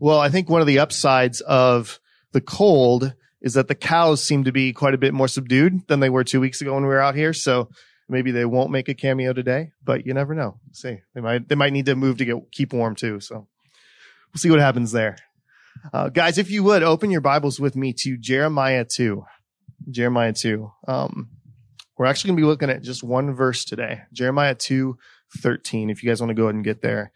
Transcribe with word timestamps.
Well, 0.00 0.18
I 0.18 0.30
think 0.30 0.48
one 0.48 0.62
of 0.62 0.66
the 0.66 0.78
upsides 0.78 1.42
of 1.42 2.00
the 2.32 2.40
cold 2.40 3.14
is 3.42 3.54
that 3.54 3.68
the 3.68 3.74
cows 3.74 4.22
seem 4.22 4.44
to 4.44 4.52
be 4.52 4.72
quite 4.72 4.94
a 4.94 4.98
bit 4.98 5.12
more 5.12 5.28
subdued 5.28 5.86
than 5.88 6.00
they 6.00 6.08
were 6.08 6.24
two 6.24 6.40
weeks 6.40 6.62
ago 6.62 6.72
when 6.72 6.84
we 6.84 6.88
were 6.88 7.00
out 7.00 7.14
here. 7.14 7.34
So 7.34 7.68
maybe 8.08 8.30
they 8.30 8.46
won't 8.46 8.70
make 8.70 8.88
a 8.88 8.94
cameo 8.94 9.34
today, 9.34 9.72
but 9.84 10.06
you 10.06 10.14
never 10.14 10.34
know. 10.34 10.58
See, 10.72 11.00
they 11.14 11.20
might, 11.20 11.48
they 11.48 11.54
might 11.54 11.74
need 11.74 11.86
to 11.86 11.96
move 11.96 12.16
to 12.18 12.24
get, 12.24 12.36
keep 12.50 12.72
warm 12.72 12.94
too. 12.94 13.20
So 13.20 13.34
we'll 13.34 14.38
see 14.38 14.50
what 14.50 14.58
happens 14.58 14.90
there. 14.92 15.16
Uh, 15.92 16.08
guys, 16.08 16.38
if 16.38 16.50
you 16.50 16.62
would 16.64 16.82
open 16.82 17.10
your 17.10 17.20
Bibles 17.20 17.60
with 17.60 17.76
me 17.76 17.92
to 17.98 18.16
Jeremiah 18.16 18.86
2. 18.86 19.22
Jeremiah 19.90 20.32
2. 20.32 20.70
Um, 20.88 21.28
we're 21.98 22.06
actually 22.06 22.28
going 22.28 22.36
to 22.38 22.42
be 22.42 22.46
looking 22.46 22.70
at 22.70 22.82
just 22.82 23.02
one 23.02 23.34
verse 23.34 23.66
today. 23.66 24.00
Jeremiah 24.14 24.54
2, 24.54 24.96
13. 25.40 25.90
If 25.90 26.02
you 26.02 26.08
guys 26.08 26.22
want 26.22 26.30
to 26.30 26.34
go 26.34 26.44
ahead 26.44 26.54
and 26.54 26.64
get 26.64 26.80
there. 26.80 27.12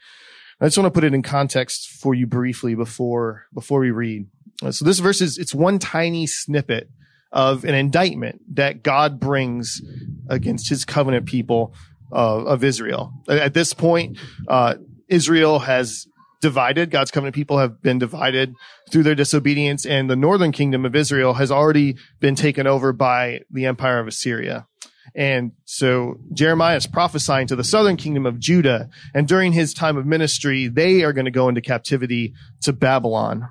I 0.61 0.67
just 0.67 0.79
want 0.79 0.87
to 0.87 0.91
put 0.91 1.05
it 1.05 1.15
in 1.15 1.23
context 1.23 1.89
for 1.89 2.15
you 2.15 2.27
briefly 2.27 2.75
before, 2.75 3.47
before 3.53 3.81
we 3.81 3.91
read. 3.91 4.27
Uh, 4.63 4.71
so 4.71 4.85
this 4.85 4.99
verse 4.99 5.21
is, 5.21 5.39
it's 5.39 5.55
one 5.55 5.79
tiny 5.79 6.27
snippet 6.27 6.89
of 7.33 7.65
an 7.65 7.75
indictment 7.75 8.41
that 8.55 8.83
God 8.83 9.19
brings 9.19 9.83
against 10.29 10.69
his 10.69 10.85
covenant 10.85 11.27
people 11.27 11.75
uh, 12.13 12.45
of 12.45 12.63
Israel. 12.63 13.13
At 13.29 13.55
this 13.55 13.75
point, 13.75 14.19
uh, 14.47 14.77
Israel 15.09 15.59
has 15.61 16.07
divided. 16.41 16.91
God's 16.91 17.11
covenant 17.11 17.35
people 17.35 17.59
have 17.59 17.83
been 17.83 17.99
divided 17.99 18.55
through 18.91 19.03
their 19.03 19.15
disobedience 19.15 19.85
and 19.87 20.09
the 20.09 20.17
northern 20.17 20.53
kingdom 20.53 20.85
of 20.85 20.95
Israel 20.95 21.35
has 21.35 21.51
already 21.51 21.97
been 22.21 22.35
taken 22.35 22.67
over 22.67 22.93
by 22.93 23.41
the 23.51 23.67
empire 23.67 23.99
of 23.99 24.07
Assyria. 24.07 24.67
And 25.15 25.53
so 25.65 26.19
Jeremiah 26.33 26.77
is 26.77 26.87
prophesying 26.87 27.47
to 27.49 27.57
the 27.57 27.65
southern 27.65 27.97
kingdom 27.97 28.27
of 28.27 28.41
Judah. 28.41 28.89
And 29.15 29.29
during 29.29 29.53
his 29.53 29.73
time 29.73 29.97
of 29.97 30.07
ministry, 30.07 30.67
they 30.69 31.03
are 31.03 31.13
going 31.13 31.27
to 31.27 31.31
go 31.31 31.49
into 31.49 31.61
captivity 31.61 32.35
to 32.63 32.73
Babylon. 32.73 33.49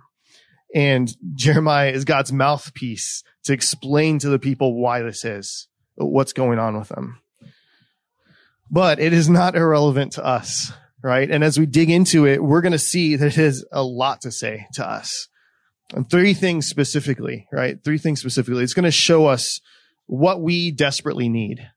And 0.75 1.15
Jeremiah 1.35 1.91
is 1.91 2.03
God's 2.03 2.33
mouthpiece 2.33 3.23
to 3.45 3.53
explain 3.53 4.19
to 4.19 4.29
the 4.29 4.39
people 4.39 4.81
why 4.81 5.01
this 5.01 5.23
is, 5.23 5.67
what's 5.95 6.33
going 6.33 6.59
on 6.59 6.77
with 6.77 6.89
them. 6.89 7.19
But 8.69 8.99
it 8.99 9.13
is 9.13 9.29
not 9.29 9.55
irrelevant 9.55 10.13
to 10.13 10.25
us 10.25 10.73
right? 11.03 11.29
And 11.29 11.43
as 11.43 11.59
we 11.59 11.67
dig 11.67 11.89
into 11.89 12.25
it, 12.25 12.41
we're 12.41 12.61
going 12.61 12.71
to 12.71 12.79
see 12.79 13.15
that 13.17 13.27
it 13.27 13.35
has 13.35 13.63
a 13.71 13.83
lot 13.83 14.21
to 14.21 14.31
say 14.31 14.65
to 14.73 14.89
us. 14.89 15.27
And 15.93 16.09
three 16.09 16.33
things 16.33 16.65
specifically, 16.67 17.45
right? 17.51 17.83
Three 17.83 17.97
things 17.99 18.21
specifically. 18.21 18.63
It's 18.63 18.73
going 18.73 18.85
to 18.85 18.91
show 18.91 19.27
us 19.27 19.59
what 20.05 20.41
we 20.41 20.71
desperately 20.71 21.29
need. 21.29 21.67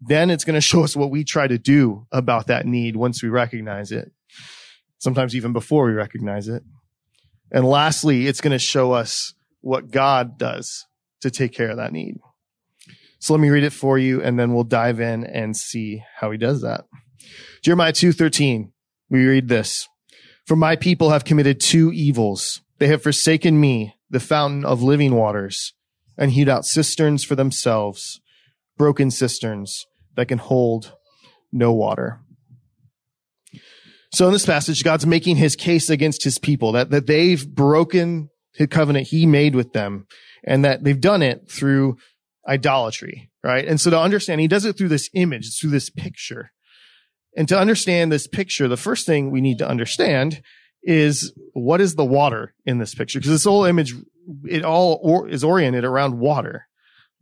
then 0.00 0.30
it's 0.30 0.44
going 0.44 0.54
to 0.54 0.60
show 0.60 0.84
us 0.84 0.94
what 0.94 1.10
we 1.10 1.24
try 1.24 1.46
to 1.46 1.58
do 1.58 2.06
about 2.12 2.48
that 2.48 2.66
need 2.66 2.96
once 2.96 3.22
we 3.22 3.28
recognize 3.30 3.90
it. 3.90 4.12
Sometimes 4.98 5.34
even 5.34 5.52
before 5.52 5.86
we 5.86 5.92
recognize 5.92 6.48
it. 6.48 6.62
And 7.50 7.64
lastly, 7.64 8.26
it's 8.26 8.40
going 8.40 8.52
to 8.52 8.58
show 8.58 8.92
us 8.92 9.34
what 9.60 9.90
God 9.90 10.38
does 10.38 10.86
to 11.22 11.30
take 11.30 11.52
care 11.52 11.70
of 11.70 11.78
that 11.78 11.92
need. 11.92 12.16
So 13.18 13.32
let 13.32 13.40
me 13.40 13.50
read 13.50 13.64
it 13.64 13.72
for 13.72 13.98
you 13.98 14.22
and 14.22 14.38
then 14.38 14.52
we'll 14.52 14.64
dive 14.64 15.00
in 15.00 15.24
and 15.24 15.56
see 15.56 16.02
how 16.16 16.30
he 16.30 16.38
does 16.38 16.62
that. 16.62 16.84
Jeremiah 17.62 17.92
2:13. 17.92 18.72
We 19.08 19.24
read 19.24 19.48
this. 19.48 19.88
For 20.46 20.56
my 20.56 20.76
people 20.76 21.10
have 21.10 21.24
committed 21.24 21.60
two 21.60 21.92
evils. 21.92 22.60
They 22.78 22.88
have 22.88 23.02
forsaken 23.02 23.58
me, 23.58 23.96
the 24.10 24.20
fountain 24.20 24.64
of 24.64 24.82
living 24.82 25.14
waters, 25.14 25.72
and 26.18 26.32
hewed 26.32 26.48
out 26.48 26.64
cisterns 26.64 27.24
for 27.24 27.34
themselves, 27.34 28.20
broken 28.76 29.10
cisterns 29.10 29.86
that 30.16 30.28
can 30.28 30.38
hold 30.38 30.94
no 31.52 31.72
water. 31.72 32.20
So 34.12 34.26
in 34.26 34.32
this 34.32 34.46
passage, 34.46 34.82
God's 34.82 35.06
making 35.06 35.36
his 35.36 35.56
case 35.56 35.90
against 35.90 36.24
his 36.24 36.38
people 36.38 36.72
that, 36.72 36.90
that 36.90 37.06
they've 37.06 37.46
broken 37.46 38.30
the 38.58 38.66
covenant 38.66 39.08
he 39.08 39.26
made 39.26 39.54
with 39.54 39.72
them 39.72 40.06
and 40.44 40.64
that 40.64 40.84
they've 40.84 41.00
done 41.00 41.22
it 41.22 41.50
through 41.50 41.96
idolatry, 42.48 43.30
right? 43.42 43.66
And 43.66 43.80
so 43.80 43.90
to 43.90 44.00
understand, 44.00 44.40
he 44.40 44.48
does 44.48 44.64
it 44.64 44.78
through 44.78 44.88
this 44.88 45.10
image, 45.14 45.58
through 45.58 45.70
this 45.70 45.90
picture. 45.90 46.52
And 47.36 47.48
to 47.48 47.58
understand 47.58 48.10
this 48.10 48.26
picture, 48.26 48.68
the 48.68 48.76
first 48.76 49.04
thing 49.04 49.30
we 49.30 49.40
need 49.40 49.58
to 49.58 49.68
understand 49.68 50.40
is 50.82 51.32
what 51.52 51.80
is 51.80 51.96
the 51.96 52.04
water 52.04 52.54
in 52.64 52.78
this 52.78 52.94
picture? 52.94 53.18
Because 53.18 53.32
this 53.32 53.44
whole 53.44 53.64
image, 53.64 53.94
it 54.44 54.64
all 54.64 54.98
or, 55.02 55.28
is 55.28 55.44
oriented 55.44 55.84
around 55.84 56.18
water. 56.18 56.66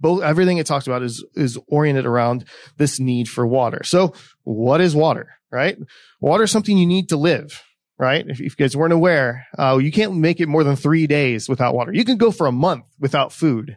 Both 0.00 0.22
everything 0.22 0.58
it 0.58 0.66
talks 0.66 0.86
about 0.86 1.02
is 1.02 1.24
is 1.34 1.58
oriented 1.68 2.06
around 2.06 2.44
this 2.76 2.98
need 2.98 3.28
for 3.28 3.46
water. 3.46 3.82
So, 3.84 4.14
what 4.42 4.80
is 4.80 4.94
water? 4.94 5.30
Right? 5.50 5.78
Water 6.20 6.44
is 6.44 6.50
something 6.50 6.76
you 6.76 6.86
need 6.86 7.08
to 7.10 7.16
live. 7.16 7.62
Right? 7.96 8.24
If, 8.26 8.40
if 8.40 8.58
you 8.58 8.64
guys 8.64 8.76
weren't 8.76 8.92
aware, 8.92 9.46
uh, 9.56 9.78
you 9.80 9.92
can't 9.92 10.16
make 10.16 10.40
it 10.40 10.48
more 10.48 10.64
than 10.64 10.74
three 10.74 11.06
days 11.06 11.48
without 11.48 11.74
water. 11.74 11.92
You 11.92 12.04
can 12.04 12.16
go 12.16 12.32
for 12.32 12.48
a 12.48 12.52
month 12.52 12.86
without 12.98 13.32
food, 13.32 13.76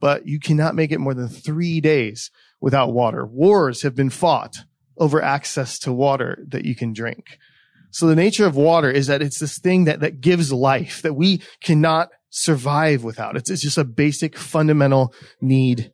but 0.00 0.26
you 0.26 0.38
cannot 0.38 0.74
make 0.74 0.92
it 0.92 1.00
more 1.00 1.14
than 1.14 1.28
three 1.28 1.80
days 1.80 2.30
without 2.60 2.92
water. 2.92 3.24
Wars 3.24 3.82
have 3.82 3.94
been 3.94 4.10
fought 4.10 4.58
over 4.98 5.22
access 5.22 5.78
to 5.80 5.92
water 5.92 6.44
that 6.48 6.64
you 6.64 6.74
can 6.74 6.92
drink. 6.92 7.38
So 7.90 8.06
the 8.06 8.16
nature 8.16 8.46
of 8.46 8.56
water 8.56 8.90
is 8.90 9.06
that 9.06 9.22
it's 9.22 9.38
this 9.38 9.58
thing 9.58 9.84
that, 9.84 10.00
that 10.00 10.20
gives 10.20 10.52
life 10.52 11.02
that 11.02 11.14
we 11.14 11.42
cannot 11.62 12.10
survive 12.30 13.04
without. 13.04 13.36
It's, 13.36 13.50
it's 13.50 13.62
just 13.62 13.78
a 13.78 13.84
basic 13.84 14.36
fundamental 14.36 15.14
need 15.40 15.92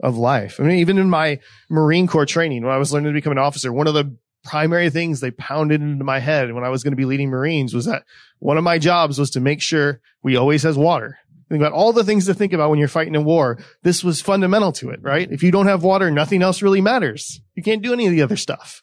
of 0.00 0.16
life. 0.16 0.60
I 0.60 0.64
mean, 0.64 0.78
even 0.78 0.98
in 0.98 1.10
my 1.10 1.40
Marine 1.68 2.06
Corps 2.06 2.26
training, 2.26 2.62
when 2.62 2.74
I 2.74 2.78
was 2.78 2.92
learning 2.92 3.12
to 3.12 3.18
become 3.18 3.32
an 3.32 3.38
officer, 3.38 3.72
one 3.72 3.86
of 3.86 3.94
the 3.94 4.16
primary 4.44 4.90
things 4.90 5.20
they 5.20 5.30
pounded 5.32 5.80
into 5.80 6.04
my 6.04 6.20
head 6.20 6.52
when 6.52 6.64
I 6.64 6.68
was 6.68 6.82
going 6.82 6.92
to 6.92 6.96
be 6.96 7.04
leading 7.04 7.28
Marines 7.28 7.74
was 7.74 7.86
that 7.86 8.04
one 8.38 8.56
of 8.56 8.64
my 8.64 8.78
jobs 8.78 9.18
was 9.18 9.30
to 9.30 9.40
make 9.40 9.60
sure 9.60 10.00
we 10.22 10.36
always 10.36 10.62
has 10.62 10.78
water. 10.78 11.18
Think 11.48 11.60
about 11.62 11.72
all 11.72 11.92
the 11.92 12.04
things 12.04 12.26
to 12.26 12.34
think 12.34 12.52
about 12.52 12.70
when 12.70 12.78
you're 12.78 12.88
fighting 12.88 13.16
a 13.16 13.22
war. 13.22 13.58
This 13.82 14.04
was 14.04 14.20
fundamental 14.20 14.70
to 14.72 14.90
it, 14.90 15.00
right? 15.02 15.30
If 15.30 15.42
you 15.42 15.50
don't 15.50 15.66
have 15.66 15.82
water, 15.82 16.10
nothing 16.10 16.42
else 16.42 16.60
really 16.62 16.82
matters. 16.82 17.40
You 17.54 17.62
can't 17.62 17.82
do 17.82 17.92
any 17.92 18.06
of 18.06 18.12
the 18.12 18.22
other 18.22 18.36
stuff. 18.36 18.82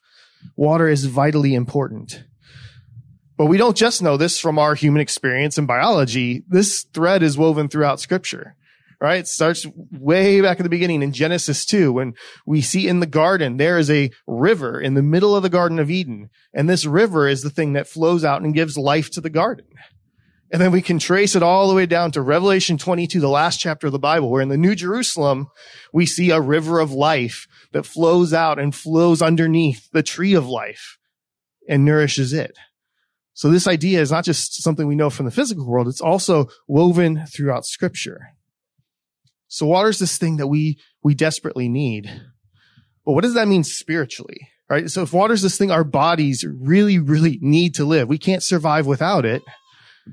Water 0.55 0.88
is 0.88 1.05
vitally 1.05 1.53
important. 1.53 2.23
But 3.38 3.47
we 3.47 3.57
don't 3.57 3.75
just 3.75 4.01
know 4.01 4.18
this 4.18 4.40
from 4.40 4.57
our 4.57 4.75
human 4.75 5.01
experience 5.01 5.57
and 5.57 5.68
biology. 5.68 6.44
This 6.47 6.84
thread 6.94 7.22
is 7.22 7.38
woven 7.38 7.68
throughout 7.68 8.00
scripture, 8.00 8.56
right? 9.01 9.19
It 9.19 9.28
starts 9.28 9.66
way 9.91 10.40
back 10.40 10.59
at 10.59 10.63
the 10.63 10.69
beginning 10.69 11.01
in 11.01 11.12
Genesis 11.12 11.66
2 11.66 11.91
when 11.91 12.13
we 12.46 12.62
see 12.62 12.88
in 12.88 13.01
the 13.01 13.06
garden, 13.06 13.57
there 13.57 13.78
is 13.78 13.91
a 13.91 14.12
river 14.25 14.79
in 14.79 14.94
the 14.94 15.03
middle 15.03 15.35
of 15.35 15.44
the 15.44 15.50
Garden 15.50 15.79
of 15.79 15.91
Eden. 15.91 16.29
And 16.53 16.69
this 16.69 16.85
river 16.85 17.28
is 17.28 17.41
the 17.41 17.50
thing 17.50 17.73
that 17.73 17.90
flows 17.90 18.23
out 18.23 18.41
and 18.41 18.53
gives 18.53 18.78
life 18.78 19.12
to 19.12 19.22
the 19.22 19.29
garden. 19.29 19.66
And 20.52 20.62
then 20.62 20.72
we 20.72 20.81
can 20.81 21.00
trace 21.00 21.35
it 21.35 21.44
all 21.44 21.67
the 21.67 21.75
way 21.75 21.85
down 21.85 22.12
to 22.12 22.22
Revelation 22.22 22.78
22, 22.78 23.19
the 23.19 23.28
last 23.28 23.59
chapter 23.59 23.88
of 23.88 23.94
the 23.94 24.00
Bible, 24.00 24.29
where 24.29 24.44
in 24.44 24.47
the 24.47 24.57
New 24.57 24.75
Jerusalem, 24.75 25.47
we 25.91 26.06
see 26.06 26.29
a 26.29 26.40
river 26.40 26.79
of 26.79 26.91
life 26.91 27.47
that 27.73 27.85
flows 27.85 28.34
out 28.34 28.59
and 28.59 28.73
flows 28.73 29.22
underneath 29.22 29.90
the 29.91 30.03
tree 30.03 30.34
of 30.34 30.47
life 30.47 30.97
and 31.67 31.84
nourishes 31.84 32.31
it. 32.31 32.57
So 33.35 33.51
this 33.51 33.68
idea 33.68 34.01
is 34.01 34.12
not 34.12 34.25
just 34.25 34.63
something 34.63 34.88
we 34.88 34.96
know 34.96 35.12
from 35.12 35.28
the 35.28 35.31
physical 35.31 35.68
world. 35.68 35.88
It's 35.88 36.01
also 36.01 36.47
woven 36.68 37.28
throughout 37.28 37.68
scripture. 37.68 38.29
So 39.47 39.68
water 39.68 39.90
is 39.90 40.00
this 40.00 40.18
thing 40.18 40.38
that 40.38 40.47
we, 40.47 40.79
we 41.03 41.13
desperately 41.13 41.69
need. 41.69 42.09
But 43.06 43.12
what 43.12 43.22
does 43.22 43.35
that 43.35 43.47
mean 43.47 43.63
spiritually? 43.63 44.50
Right? 44.68 44.90
So 44.90 45.03
if 45.03 45.13
water 45.13 45.35
is 45.35 45.44
this 45.44 45.59
thing 45.59 45.69
our 45.69 45.84
bodies 45.84 46.44
really, 46.44 46.97
really 46.97 47.38
need 47.40 47.75
to 47.75 47.85
live, 47.85 48.07
we 48.07 48.18
can't 48.18 48.41
survive 48.41 48.88
without 48.88 49.23
it 49.23 49.44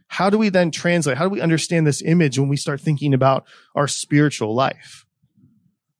how 0.08 0.30
do 0.30 0.38
we 0.38 0.48
then 0.48 0.70
translate? 0.70 1.18
How 1.18 1.24
do 1.24 1.30
we 1.30 1.40
understand 1.40 1.86
this 1.86 2.02
image 2.02 2.38
when 2.38 2.48
we 2.48 2.56
start 2.56 2.80
thinking 2.80 3.14
about 3.14 3.44
our 3.74 3.88
spiritual 3.88 4.54
life? 4.54 5.04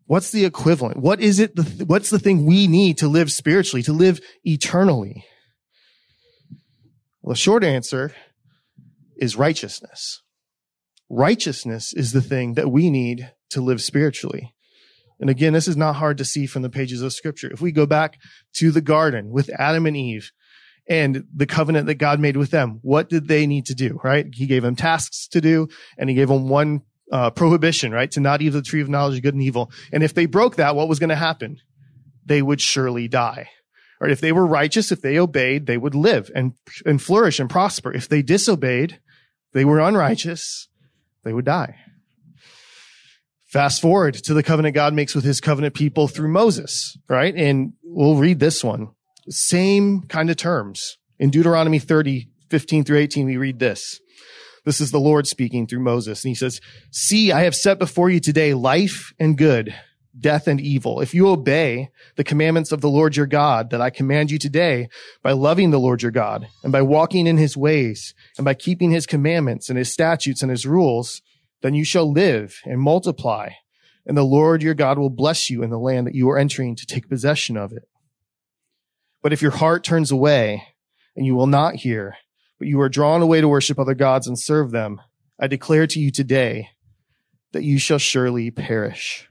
What's 0.07 0.31
the 0.31 0.45
equivalent? 0.45 0.99
What 0.99 1.21
is 1.21 1.39
it? 1.39 1.57
The, 1.57 1.85
what's 1.85 2.11
the 2.11 2.19
thing 2.19 2.45
we 2.45 2.67
need 2.67 2.99
to 2.99 3.09
live 3.09 3.31
spiritually, 3.33 3.83
to 3.85 3.93
live 3.93 4.21
eternally? 4.45 5.25
Well, 7.23 7.33
the 7.33 7.39
short 7.39 7.65
answer 7.65 8.15
is 9.17 9.37
righteousness. 9.37 10.23
Righteousness 11.09 11.93
is 11.93 12.13
the 12.13 12.23
thing 12.23 12.55
that 12.55 12.71
we 12.71 12.91
need 12.91 13.33
to 13.51 13.61
live 13.61 13.81
spiritually. 13.81 14.55
And 15.21 15.31
again, 15.31 15.53
this 15.53 15.69
is 15.69 15.77
not 15.77 15.97
hard 15.97 16.19
to 16.19 16.25
see 16.25 16.47
from 16.47 16.63
the 16.63 16.71
pages 16.71 17.01
of 17.01 17.13
scripture. 17.13 17.53
If 17.53 17.61
we 17.61 17.71
go 17.71 17.87
back 17.87 18.19
to 18.55 18.73
the 18.73 18.81
garden 18.81 19.31
with 19.31 19.51
Adam 19.59 19.87
and 19.87 19.97
Eve, 19.97 20.33
and 20.89 21.25
the 21.35 21.47
covenant 21.47 21.87
that 21.87 21.95
God 21.95 22.19
made 22.19 22.37
with 22.37 22.51
them. 22.51 22.81
What 22.83 23.09
did 23.09 23.29
they 23.29 23.47
need 23.47 23.67
to 23.67 23.75
do, 23.75 24.01
right? 24.03 24.27
He 24.33 24.47
gave 24.47 24.63
them 24.63 24.77
tasks 24.77 25.29
to 25.29 25.41
do 25.41 25.69
and 25.97 26.11
he 26.11 26.17
gave 26.17 26.29
them 26.29 26.49
one 26.49 26.83
uh, 27.11 27.31
prohibition, 27.31 27.93
right? 27.93 28.11
To 28.13 28.21
not 28.21 28.43
eat 28.43 28.49
the 28.51 28.63
tree 28.63 28.81
of 28.81 28.89
knowledge 28.89 29.19
of 29.19 29.23
good 29.23 29.35
and 29.35 29.43
evil. 29.43 29.71
And 29.93 30.03
if 30.03 30.15
they 30.15 30.27
broke 30.27 30.57
that, 30.57 30.75
what 30.75 30.89
was 30.89 30.99
going 30.99 31.11
to 31.11 31.17
happen? 31.17 31.59
They 32.25 32.43
would 32.43 32.61
surely 32.61 33.09
die. 33.09 33.51
Right? 34.03 34.11
If 34.11 34.21
they 34.21 34.33
were 34.33 34.45
righteous, 34.45 34.91
if 34.91 35.01
they 35.01 35.17
obeyed, 35.17 35.67
they 35.67 35.79
would 35.79 35.95
live 35.95 36.29
and, 36.35 36.55
and 36.85 37.01
flourish 37.01 37.39
and 37.39 37.49
prosper. 37.49 37.93
If 37.95 38.09
they 38.09 38.21
disobeyed, 38.21 38.99
they 39.53 39.65
were 39.65 39.79
unrighteous, 39.79 40.67
they 41.23 41.33
would 41.33 41.45
die. 41.45 41.77
Fast 43.45 43.81
forward 43.81 44.15
to 44.15 44.35
the 44.35 44.43
covenant 44.43 44.75
God 44.75 44.93
makes 44.93 45.15
with 45.15 45.23
his 45.23 45.41
covenant 45.41 45.75
people 45.77 46.09
through 46.09 46.33
Moses, 46.33 46.99
right? 47.09 47.33
And 47.33 47.75
we'll 47.85 48.17
read 48.17 48.41
this 48.41 48.65
one. 48.65 48.89
Same 49.29 50.03
kind 50.09 50.31
of 50.31 50.37
terms. 50.37 50.99
In 51.21 51.31
Deuteronomy 51.31 51.79
30, 51.79 52.29
15 52.51 52.83
through 52.83 52.99
18, 52.99 53.27
we 53.27 53.37
read 53.37 53.61
this. 53.61 54.01
This 54.65 54.81
is 54.81 54.91
the 54.91 54.99
Lord 54.99 55.29
speaking 55.29 55.69
through 55.69 55.85
Moses. 55.85 56.25
And 56.25 56.31
he 56.31 56.35
says, 56.35 56.61
see, 56.91 57.31
I 57.31 57.43
have 57.43 57.55
set 57.55 57.79
before 57.79 58.11
you 58.11 58.19
today 58.19 58.53
life 58.53 59.13
and 59.21 59.39
good, 59.39 59.73
death 60.19 60.47
and 60.47 60.61
evil. 60.61 61.01
If 61.01 61.15
you 61.15 61.29
obey 61.29 61.91
the 62.17 62.25
commandments 62.25 62.73
of 62.73 62.81
the 62.81 62.91
Lord 62.91 63.17
your 63.17 63.27
God 63.27 63.71
that 63.71 63.81
I 63.81 63.91
command 63.91 64.31
you 64.31 64.39
today 64.39 64.89
by 65.23 65.33
loving 65.33 65.71
the 65.71 65.81
Lord 65.81 66.03
your 66.03 66.11
God 66.11 66.49
and 66.63 66.71
by 66.71 66.83
walking 66.83 67.27
in 67.27 67.39
his 67.39 67.57
ways 67.57 68.15
and 68.37 68.45
by 68.45 68.55
keeping 68.55 68.91
his 68.91 69.07
commandments 69.07 69.69
and 69.69 69.79
his 69.79 69.93
statutes 69.93 70.43
and 70.43 70.51
his 70.51 70.67
rules, 70.67 71.23
then 71.63 71.75
you 71.75 71.85
shall 71.85 72.11
live 72.11 72.61
and 72.65 72.81
multiply 72.81 73.51
and 74.07 74.17
the 74.17 74.25
Lord 74.25 74.63
your 74.63 74.75
God 74.75 74.99
will 74.99 75.11
bless 75.11 75.49
you 75.49 75.63
in 75.63 75.71
the 75.71 75.79
land 75.79 76.07
that 76.07 76.15
you 76.15 76.29
are 76.31 76.39
entering 76.39 76.75
to 76.77 76.87
take 76.87 77.09
possession 77.09 77.57
of 77.57 77.73
it. 77.73 77.89
But 79.23 79.33
if 79.33 79.43
your 79.43 79.53
heart 79.53 79.85
turns 79.85 80.11
away 80.11 80.65
and 81.15 81.25
you 81.25 81.35
will 81.35 81.47
not 81.47 81.77
hear, 81.77 82.17
but 82.59 82.67
you 82.67 82.81
are 82.81 82.89
drawn 82.89 83.23
away 83.23 83.41
to 83.41 83.49
worship 83.49 83.79
other 83.79 83.95
gods 83.95 84.27
and 84.27 84.39
serve 84.39 84.71
them, 84.73 85.01
I 85.39 85.47
declare 85.47 85.87
to 85.87 86.01
you 86.01 86.11
today 86.11 86.71
that 87.53 87.63
you 87.63 87.79
shall 87.79 87.99
surely 87.99 88.51
perish. 88.51 89.29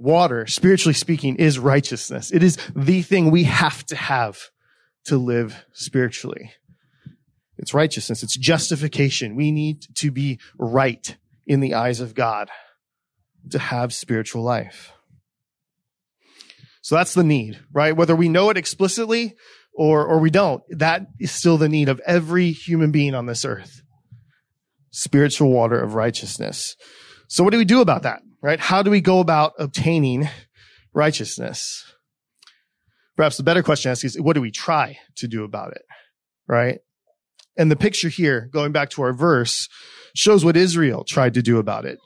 Water, 0.00 0.46
spiritually 0.46 0.94
speaking, 0.94 1.36
is 1.36 1.58
righteousness. 1.58 2.32
It 2.32 2.42
is 2.42 2.56
the 2.74 3.02
thing 3.02 3.30
we 3.30 3.44
have 3.44 3.84
to 3.86 3.96
have 3.96 4.48
to 5.04 5.18
live 5.18 5.66
spiritually. 5.72 6.52
It's 7.58 7.74
righteousness. 7.74 8.22
It's 8.22 8.34
justification. 8.34 9.36
We 9.36 9.52
need 9.52 9.84
to 9.96 10.10
be 10.10 10.40
right 10.58 11.14
in 11.46 11.60
the 11.60 11.74
eyes 11.74 12.00
of 12.00 12.14
God 12.14 12.48
to 13.50 13.58
have 13.58 13.92
spiritual 13.92 14.42
life. 14.42 14.92
So 16.80 16.94
that's 16.94 17.12
the 17.12 17.22
need, 17.22 17.58
right? 17.70 17.94
Whether 17.94 18.16
we 18.16 18.30
know 18.30 18.48
it 18.48 18.56
explicitly 18.56 19.36
or, 19.74 20.06
or 20.06 20.18
we 20.18 20.30
don't, 20.30 20.62
that 20.70 21.08
is 21.18 21.30
still 21.30 21.58
the 21.58 21.68
need 21.68 21.90
of 21.90 22.00
every 22.06 22.52
human 22.52 22.90
being 22.90 23.14
on 23.14 23.26
this 23.26 23.44
earth. 23.44 23.82
Spiritual 24.92 25.50
water 25.50 25.78
of 25.78 25.94
righteousness. 25.94 26.74
So 27.28 27.44
what 27.44 27.50
do 27.50 27.58
we 27.58 27.66
do 27.66 27.82
about 27.82 28.04
that, 28.04 28.22
right? 28.42 28.60
How 28.60 28.82
do 28.82 28.90
we 28.90 29.00
go 29.00 29.20
about 29.20 29.52
obtaining 29.58 30.28
righteousness? 30.92 31.84
Perhaps 33.16 33.36
the 33.36 33.42
better 33.42 33.62
question 33.62 33.88
to 33.88 33.92
ask 33.92 34.04
is, 34.04 34.20
what 34.20 34.34
do 34.34 34.40
we 34.40 34.50
try 34.50 34.98
to 35.16 35.28
do 35.28 35.44
about 35.44 35.72
it, 35.72 35.82
right? 36.48 36.78
And 37.56 37.70
the 37.70 37.76
picture 37.76 38.08
here, 38.08 38.48
going 38.52 38.72
back 38.72 38.90
to 38.90 39.02
our 39.02 39.12
verse, 39.12 39.68
shows 40.14 40.44
what 40.44 40.56
Israel 40.56 41.04
tried 41.04 41.34
to 41.34 41.42
do 41.42 41.58
about 41.58 41.84
it. 41.84 41.98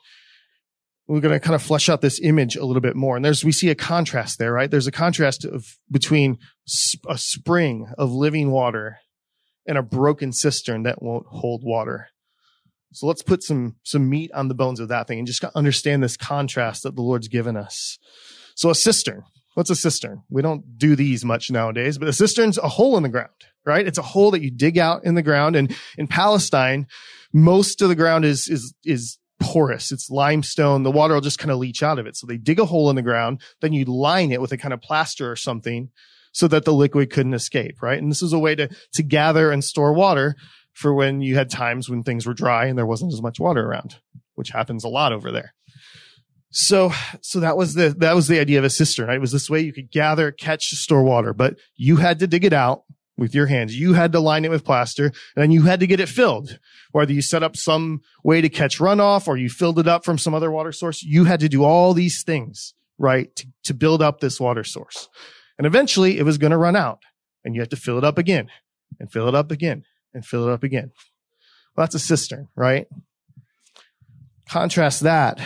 We're 1.06 1.20
going 1.20 1.38
to 1.38 1.40
kind 1.40 1.54
of 1.54 1.62
flesh 1.62 1.88
out 1.88 2.00
this 2.00 2.18
image 2.20 2.56
a 2.56 2.64
little 2.64 2.80
bit 2.80 2.96
more. 2.96 3.14
And 3.14 3.24
there's, 3.24 3.44
we 3.44 3.52
see 3.52 3.68
a 3.68 3.74
contrast 3.74 4.38
there, 4.38 4.52
right? 4.52 4.70
There's 4.70 4.86
a 4.86 4.92
contrast 4.92 5.44
of 5.44 5.66
between 5.90 6.38
a 7.08 7.18
spring 7.18 7.86
of 7.98 8.10
living 8.10 8.50
water 8.50 8.98
and 9.66 9.76
a 9.76 9.82
broken 9.82 10.32
cistern 10.32 10.82
that 10.84 11.02
won't 11.02 11.26
hold 11.26 11.62
water. 11.62 12.08
So 12.94 13.06
let's 13.06 13.22
put 13.22 13.42
some, 13.42 13.76
some 13.82 14.08
meat 14.08 14.30
on 14.32 14.48
the 14.48 14.54
bones 14.54 14.80
of 14.80 14.88
that 14.88 15.08
thing 15.08 15.18
and 15.18 15.26
just 15.26 15.44
understand 15.54 16.02
this 16.02 16.16
contrast 16.16 16.84
that 16.84 16.94
the 16.94 17.02
Lord's 17.02 17.28
given 17.28 17.56
us. 17.56 17.98
So 18.54 18.70
a 18.70 18.74
cistern. 18.74 19.24
What's 19.54 19.70
a 19.70 19.76
cistern? 19.76 20.22
We 20.30 20.42
don't 20.42 20.78
do 20.78 20.96
these 20.96 21.24
much 21.24 21.50
nowadays, 21.50 21.98
but 21.98 22.08
a 22.08 22.12
cistern's 22.12 22.58
a 22.58 22.68
hole 22.68 22.96
in 22.96 23.02
the 23.02 23.08
ground, 23.08 23.30
right? 23.64 23.86
It's 23.86 23.98
a 23.98 24.02
hole 24.02 24.30
that 24.30 24.42
you 24.42 24.50
dig 24.50 24.78
out 24.78 25.04
in 25.04 25.14
the 25.14 25.22
ground. 25.22 25.56
And 25.56 25.76
in 25.98 26.06
Palestine, 26.06 26.86
most 27.32 27.82
of 27.82 27.88
the 27.88 27.94
ground 27.94 28.24
is, 28.24 28.48
is, 28.48 28.74
is 28.84 29.18
porous. 29.40 29.92
It's 29.92 30.10
limestone. 30.10 30.84
The 30.84 30.90
water 30.90 31.14
will 31.14 31.20
just 31.20 31.38
kind 31.38 31.50
of 31.50 31.58
leach 31.58 31.82
out 31.82 31.98
of 31.98 32.06
it. 32.06 32.16
So 32.16 32.26
they 32.26 32.36
dig 32.36 32.60
a 32.60 32.64
hole 32.64 32.90
in 32.90 32.96
the 32.96 33.02
ground, 33.02 33.42
then 33.60 33.72
you 33.72 33.84
line 33.84 34.32
it 34.32 34.40
with 34.40 34.52
a 34.52 34.56
kind 34.56 34.74
of 34.74 34.80
plaster 34.80 35.30
or 35.30 35.36
something 35.36 35.90
so 36.32 36.48
that 36.48 36.64
the 36.64 36.72
liquid 36.72 37.10
couldn't 37.10 37.34
escape, 37.34 37.80
right? 37.80 38.00
And 38.00 38.10
this 38.10 38.22
is 38.22 38.32
a 38.32 38.38
way 38.38 38.54
to, 38.56 38.68
to 38.94 39.02
gather 39.02 39.50
and 39.50 39.62
store 39.62 39.92
water 39.92 40.34
for 40.74 40.92
when 40.92 41.22
you 41.22 41.36
had 41.36 41.48
times 41.48 41.88
when 41.88 42.02
things 42.02 42.26
were 42.26 42.34
dry 42.34 42.66
and 42.66 42.76
there 42.76 42.84
wasn't 42.84 43.12
as 43.12 43.22
much 43.22 43.40
water 43.40 43.64
around, 43.64 43.96
which 44.34 44.50
happens 44.50 44.84
a 44.84 44.88
lot 44.88 45.12
over 45.12 45.32
there. 45.32 45.54
So, 46.50 46.92
so 47.20 47.40
that 47.40 47.56
was 47.56 47.74
the, 47.74 47.94
that 47.98 48.14
was 48.14 48.28
the 48.28 48.38
idea 48.38 48.58
of 48.58 48.64
a 48.64 48.70
cistern, 48.70 49.08
right? 49.08 49.16
It 49.16 49.20
was 49.20 49.32
this 49.32 49.50
way 49.50 49.60
you 49.60 49.72
could 49.72 49.90
gather, 49.90 50.30
catch, 50.30 50.66
store 50.66 51.02
water, 51.02 51.32
but 51.32 51.56
you 51.76 51.96
had 51.96 52.18
to 52.18 52.26
dig 52.26 52.44
it 52.44 52.52
out 52.52 52.84
with 53.16 53.34
your 53.34 53.46
hands. 53.46 53.78
You 53.78 53.94
had 53.94 54.12
to 54.12 54.20
line 54.20 54.44
it 54.44 54.50
with 54.50 54.64
plaster 54.64 55.06
and 55.06 55.42
then 55.42 55.50
you 55.50 55.62
had 55.62 55.80
to 55.80 55.86
get 55.86 56.00
it 56.00 56.08
filled. 56.08 56.58
Whether 56.92 57.12
you 57.12 57.22
set 57.22 57.42
up 57.42 57.56
some 57.56 58.02
way 58.22 58.40
to 58.40 58.48
catch 58.48 58.78
runoff 58.78 59.26
or 59.26 59.36
you 59.36 59.48
filled 59.48 59.78
it 59.78 59.88
up 59.88 60.04
from 60.04 60.18
some 60.18 60.34
other 60.34 60.50
water 60.50 60.72
source, 60.72 61.02
you 61.02 61.24
had 61.24 61.40
to 61.40 61.48
do 61.48 61.64
all 61.64 61.94
these 61.94 62.22
things, 62.22 62.74
right? 62.98 63.34
To, 63.36 63.46
to 63.64 63.74
build 63.74 64.02
up 64.02 64.20
this 64.20 64.40
water 64.40 64.64
source. 64.64 65.08
And 65.58 65.66
eventually 65.66 66.18
it 66.18 66.24
was 66.24 66.38
going 66.38 66.50
to 66.50 66.56
run 66.56 66.76
out 66.76 67.02
and 67.44 67.54
you 67.54 67.60
had 67.60 67.70
to 67.70 67.76
fill 67.76 67.98
it 67.98 68.04
up 68.04 68.18
again 68.18 68.48
and 68.98 69.10
fill 69.10 69.28
it 69.28 69.34
up 69.34 69.50
again 69.50 69.84
and 70.14 70.24
fill 70.24 70.48
it 70.48 70.52
up 70.52 70.62
again. 70.62 70.92
Well, 71.76 71.84
that's 71.84 71.94
a 71.94 72.00
cistern, 72.00 72.48
right? 72.56 72.86
Contrast 74.48 75.00
that 75.00 75.40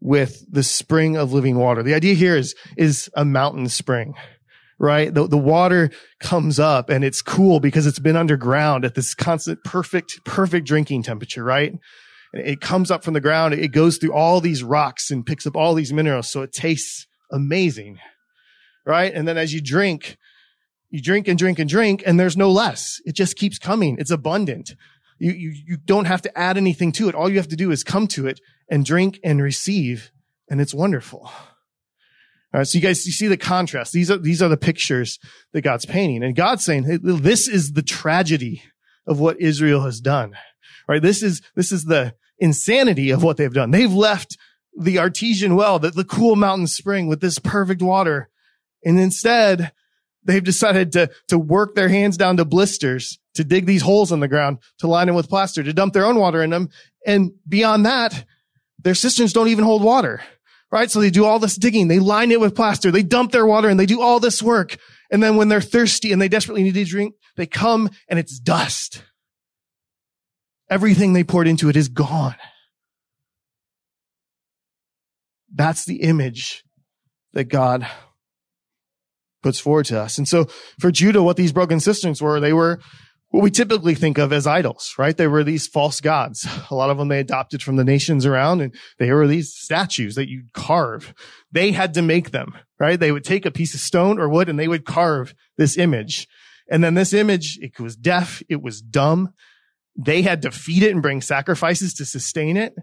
with 0.00 0.44
the 0.50 0.62
spring 0.62 1.16
of 1.16 1.32
living 1.32 1.56
water. 1.56 1.82
The 1.82 1.94
idea 1.94 2.14
here 2.14 2.36
is, 2.36 2.54
is 2.76 3.08
a 3.14 3.24
mountain 3.24 3.68
spring 3.68 4.14
right? 4.82 5.14
The, 5.14 5.28
the 5.28 5.38
water 5.38 5.90
comes 6.20 6.58
up 6.58 6.90
and 6.90 7.04
it's 7.04 7.22
cool 7.22 7.60
because 7.60 7.86
it's 7.86 8.00
been 8.00 8.16
underground 8.16 8.84
at 8.84 8.96
this 8.96 9.14
constant 9.14 9.62
perfect, 9.64 10.24
perfect 10.24 10.66
drinking 10.66 11.04
temperature, 11.04 11.44
right? 11.44 11.72
It 12.32 12.60
comes 12.60 12.90
up 12.90 13.04
from 13.04 13.14
the 13.14 13.20
ground. 13.20 13.54
It 13.54 13.68
goes 13.68 13.96
through 13.96 14.12
all 14.12 14.40
these 14.40 14.64
rocks 14.64 15.10
and 15.10 15.24
picks 15.24 15.46
up 15.46 15.56
all 15.56 15.74
these 15.74 15.92
minerals. 15.92 16.28
So 16.28 16.42
it 16.42 16.52
tastes 16.52 17.06
amazing, 17.30 17.98
right? 18.84 19.14
And 19.14 19.28
then 19.28 19.38
as 19.38 19.54
you 19.54 19.62
drink, 19.62 20.16
you 20.92 21.00
drink 21.00 21.26
and 21.26 21.38
drink 21.38 21.58
and 21.58 21.68
drink 21.68 22.02
and 22.04 22.20
there's 22.20 22.36
no 22.36 22.50
less. 22.50 23.00
It 23.06 23.16
just 23.16 23.36
keeps 23.36 23.58
coming. 23.58 23.96
It's 23.98 24.10
abundant. 24.10 24.76
You, 25.18 25.32
you, 25.32 25.52
you 25.66 25.76
don't 25.78 26.04
have 26.04 26.22
to 26.22 26.38
add 26.38 26.56
anything 26.56 26.92
to 26.92 27.08
it. 27.08 27.14
All 27.14 27.30
you 27.30 27.38
have 27.38 27.48
to 27.48 27.56
do 27.56 27.70
is 27.70 27.82
come 27.82 28.06
to 28.08 28.26
it 28.26 28.40
and 28.68 28.84
drink 28.84 29.18
and 29.24 29.42
receive 29.42 30.12
and 30.48 30.60
it's 30.60 30.74
wonderful. 30.74 31.20
All 31.22 32.58
right. 32.58 32.66
So 32.66 32.76
you 32.76 32.82
guys, 32.82 33.06
you 33.06 33.12
see 33.12 33.26
the 33.26 33.38
contrast. 33.38 33.94
These 33.94 34.10
are, 34.10 34.18
these 34.18 34.42
are 34.42 34.50
the 34.50 34.58
pictures 34.58 35.18
that 35.52 35.62
God's 35.62 35.86
painting. 35.86 36.22
And 36.22 36.36
God's 36.36 36.62
saying, 36.62 36.84
hey, 36.84 36.98
this 37.00 37.48
is 37.48 37.72
the 37.72 37.82
tragedy 37.82 38.62
of 39.06 39.18
what 39.18 39.40
Israel 39.40 39.80
has 39.84 39.98
done. 40.00 40.36
Right. 40.86 41.00
This 41.00 41.22
is, 41.22 41.40
this 41.56 41.72
is 41.72 41.86
the 41.86 42.14
insanity 42.38 43.10
of 43.10 43.22
what 43.22 43.38
they've 43.38 43.52
done. 43.52 43.70
They've 43.70 43.92
left 43.92 44.36
the 44.78 44.98
artesian 44.98 45.56
well, 45.56 45.78
the, 45.78 45.90
the 45.90 46.04
cool 46.04 46.36
mountain 46.36 46.66
spring 46.66 47.06
with 47.06 47.22
this 47.22 47.38
perfect 47.38 47.80
water. 47.80 48.28
And 48.84 49.00
instead, 49.00 49.72
they've 50.24 50.44
decided 50.44 50.92
to, 50.92 51.10
to 51.28 51.38
work 51.38 51.74
their 51.74 51.88
hands 51.88 52.16
down 52.16 52.36
to 52.36 52.44
blisters, 52.44 53.18
to 53.34 53.44
dig 53.44 53.66
these 53.66 53.82
holes 53.82 54.12
in 54.12 54.20
the 54.20 54.28
ground, 54.28 54.58
to 54.78 54.86
line 54.86 55.06
them 55.06 55.16
with 55.16 55.28
plaster, 55.28 55.62
to 55.62 55.72
dump 55.72 55.94
their 55.94 56.06
own 56.06 56.18
water 56.18 56.42
in 56.42 56.50
them. 56.50 56.68
And 57.06 57.32
beyond 57.48 57.86
that, 57.86 58.24
their 58.78 58.94
cisterns 58.94 59.32
don't 59.32 59.48
even 59.48 59.64
hold 59.64 59.82
water 59.82 60.20
right? 60.72 60.90
So 60.90 61.00
they 61.00 61.10
do 61.10 61.26
all 61.26 61.38
this 61.38 61.54
digging. 61.54 61.86
They 61.86 62.00
line 62.00 62.32
it 62.32 62.40
with 62.40 62.56
plaster. 62.56 62.90
They 62.90 63.02
dump 63.02 63.30
their 63.30 63.46
water 63.46 63.68
and 63.68 63.78
they 63.78 63.86
do 63.86 64.00
all 64.00 64.18
this 64.18 64.42
work. 64.42 64.78
And 65.12 65.22
then 65.22 65.36
when 65.36 65.48
they're 65.48 65.60
thirsty 65.60 66.12
and 66.12 66.20
they 66.20 66.28
desperately 66.28 66.62
need 66.62 66.74
to 66.74 66.84
drink, 66.84 67.14
they 67.36 67.46
come 67.46 67.90
and 68.08 68.18
it's 68.18 68.40
dust. 68.40 69.04
Everything 70.70 71.12
they 71.12 71.22
poured 71.22 71.46
into 71.46 71.68
it 71.68 71.76
is 71.76 71.88
gone. 71.88 72.36
That's 75.54 75.84
the 75.84 75.96
image 75.96 76.64
that 77.34 77.44
God 77.44 77.86
puts 79.42 79.58
forward 79.58 79.86
to 79.86 80.00
us. 80.00 80.18
And 80.18 80.28
so 80.28 80.46
for 80.78 80.90
Judah, 80.90 81.22
what 81.22 81.36
these 81.36 81.52
broken 81.52 81.80
cisterns 81.80 82.22
were, 82.22 82.40
they 82.40 82.52
were 82.52 82.80
what 83.32 83.42
we 83.42 83.50
typically 83.50 83.94
think 83.94 84.18
of 84.18 84.30
as 84.30 84.46
idols, 84.46 84.94
right? 84.98 85.16
They 85.16 85.26
were 85.26 85.42
these 85.42 85.66
false 85.66 86.00
gods. 86.02 86.46
A 86.70 86.74
lot 86.74 86.90
of 86.90 86.98
them 86.98 87.08
they 87.08 87.18
adopted 87.18 87.62
from 87.62 87.76
the 87.76 87.84
nations 87.84 88.26
around 88.26 88.60
and 88.60 88.74
they 88.98 89.10
were 89.10 89.26
these 89.26 89.54
statues 89.54 90.14
that 90.14 90.28
you'd 90.28 90.52
carve. 90.52 91.14
They 91.50 91.72
had 91.72 91.94
to 91.94 92.02
make 92.02 92.30
them, 92.30 92.54
right? 92.78 93.00
They 93.00 93.10
would 93.10 93.24
take 93.24 93.46
a 93.46 93.50
piece 93.50 93.74
of 93.74 93.80
stone 93.80 94.18
or 94.18 94.28
wood 94.28 94.48
and 94.48 94.58
they 94.58 94.68
would 94.68 94.84
carve 94.84 95.34
this 95.56 95.78
image. 95.78 96.28
And 96.70 96.84
then 96.84 96.94
this 96.94 97.14
image, 97.14 97.58
it 97.62 97.80
was 97.80 97.96
deaf. 97.96 98.42
It 98.50 98.62
was 98.62 98.82
dumb. 98.82 99.32
They 99.96 100.22
had 100.22 100.42
to 100.42 100.50
feed 100.50 100.82
it 100.82 100.92
and 100.92 101.02
bring 101.02 101.22
sacrifices 101.22 101.94
to 101.94 102.04
sustain 102.04 102.56
it. 102.56 102.74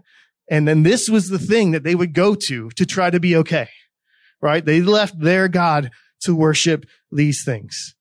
And 0.50 0.66
then 0.66 0.82
this 0.82 1.08
was 1.08 1.28
the 1.28 1.38
thing 1.38 1.70
that 1.70 1.84
they 1.84 1.94
would 1.94 2.12
go 2.12 2.34
to 2.34 2.70
to 2.70 2.84
try 2.84 3.10
to 3.10 3.20
be 3.20 3.36
okay, 3.36 3.68
right? 4.42 4.64
They 4.64 4.80
left 4.80 5.18
their 5.18 5.46
God 5.46 5.90
to 6.20 6.34
worship 6.34 6.86
these 7.10 7.44
things. 7.44 7.94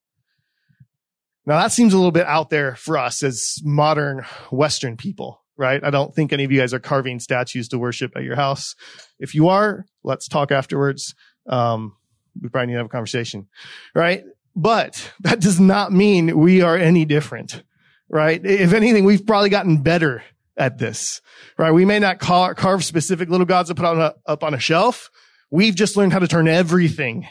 Now 1.45 1.59
that 1.61 1.71
seems 1.71 1.93
a 1.93 1.97
little 1.97 2.11
bit 2.11 2.27
out 2.27 2.49
there 2.49 2.75
for 2.75 2.97
us 2.97 3.23
as 3.23 3.57
modern 3.63 4.25
Western 4.51 4.97
people, 4.97 5.41
right? 5.57 5.83
I 5.83 5.89
don't 5.89 6.13
think 6.13 6.31
any 6.31 6.43
of 6.43 6.51
you 6.51 6.59
guys 6.59 6.73
are 6.73 6.79
carving 6.79 7.19
statues 7.19 7.69
to 7.69 7.79
worship 7.79 8.11
at 8.15 8.23
your 8.23 8.35
house. 8.35 8.75
If 9.19 9.33
you 9.33 9.49
are, 9.49 9.85
let's 10.03 10.27
talk 10.27 10.51
afterwards. 10.51 11.15
Um, 11.47 11.95
we 12.39 12.49
probably 12.49 12.67
need 12.67 12.73
to 12.73 12.79
have 12.79 12.85
a 12.85 12.89
conversation, 12.89 13.47
right? 13.95 14.23
But 14.55 15.11
that 15.21 15.39
does 15.39 15.59
not 15.59 15.91
mean 15.91 16.37
we 16.37 16.61
are 16.61 16.77
any 16.77 17.05
different, 17.05 17.63
right? 18.09 18.43
If 18.43 18.73
anything, 18.73 19.05
we've 19.05 19.25
probably 19.25 19.49
gotten 19.49 19.81
better 19.81 20.23
at 20.55 20.77
this, 20.77 21.21
right? 21.57 21.71
We 21.71 21.85
may 21.85 21.99
not 21.99 22.19
carve 22.19 22.83
specific 22.83 23.29
little 23.29 23.45
gods 23.45 23.69
to 23.69 23.75
put 23.75 23.85
on 23.85 23.99
a, 23.99 24.13
up 24.25 24.43
on 24.43 24.53
a 24.53 24.59
shelf. 24.59 25.09
We've 25.49 25.73
just 25.73 25.97
learned 25.97 26.13
how 26.13 26.19
to 26.19 26.27
turn 26.27 26.47
everything 26.47 27.27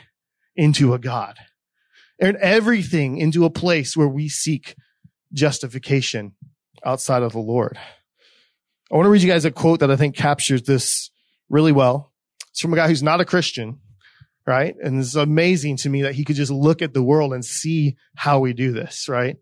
into 0.59 0.93
a 0.93 0.99
God. 0.99 1.39
and 2.21 2.37
everything 2.39 3.17
into 3.17 3.45
a 3.45 3.51
place 3.51 3.97
where 3.97 4.09
we 4.09 4.29
seek 4.29 4.75
justification 5.33 6.33
outside 6.85 7.23
of 7.23 7.31
the 7.31 7.39
Lord. 7.39 7.79
I 8.91 8.97
want 8.97 9.07
to 9.07 9.11
read 9.11 9.23
you 9.23 9.29
guys 9.29 9.45
a 9.45 9.53
quote 9.53 9.79
that 9.81 9.91
I 9.93 9.95
think 9.95 10.17
captures 10.17 10.63
this 10.63 11.11
really 11.49 11.71
well. 11.71 12.13
It's 12.51 12.61
from 12.61 12.73
a 12.73 12.77
guy 12.77 12.89
who's 12.89 13.05
not 13.05 13.21
a 13.21 13.25
Christian, 13.25 13.79
right? 14.49 14.75
And 14.83 15.01
it's 15.01 15.15
amazing 15.15 15.77
to 15.77 15.89
me 15.89 16.03
that 16.03 16.17
he 16.17 16.25
could 16.25 16.35
just 16.35 16.51
look 16.51 16.83
at 16.83 16.93
the 16.93 17.05
world 17.05 17.33
and 17.33 17.45
see 17.45 17.95
how 18.17 18.41
we 18.41 18.53
do 18.53 18.73
this, 18.73 19.09
right? 19.09 19.37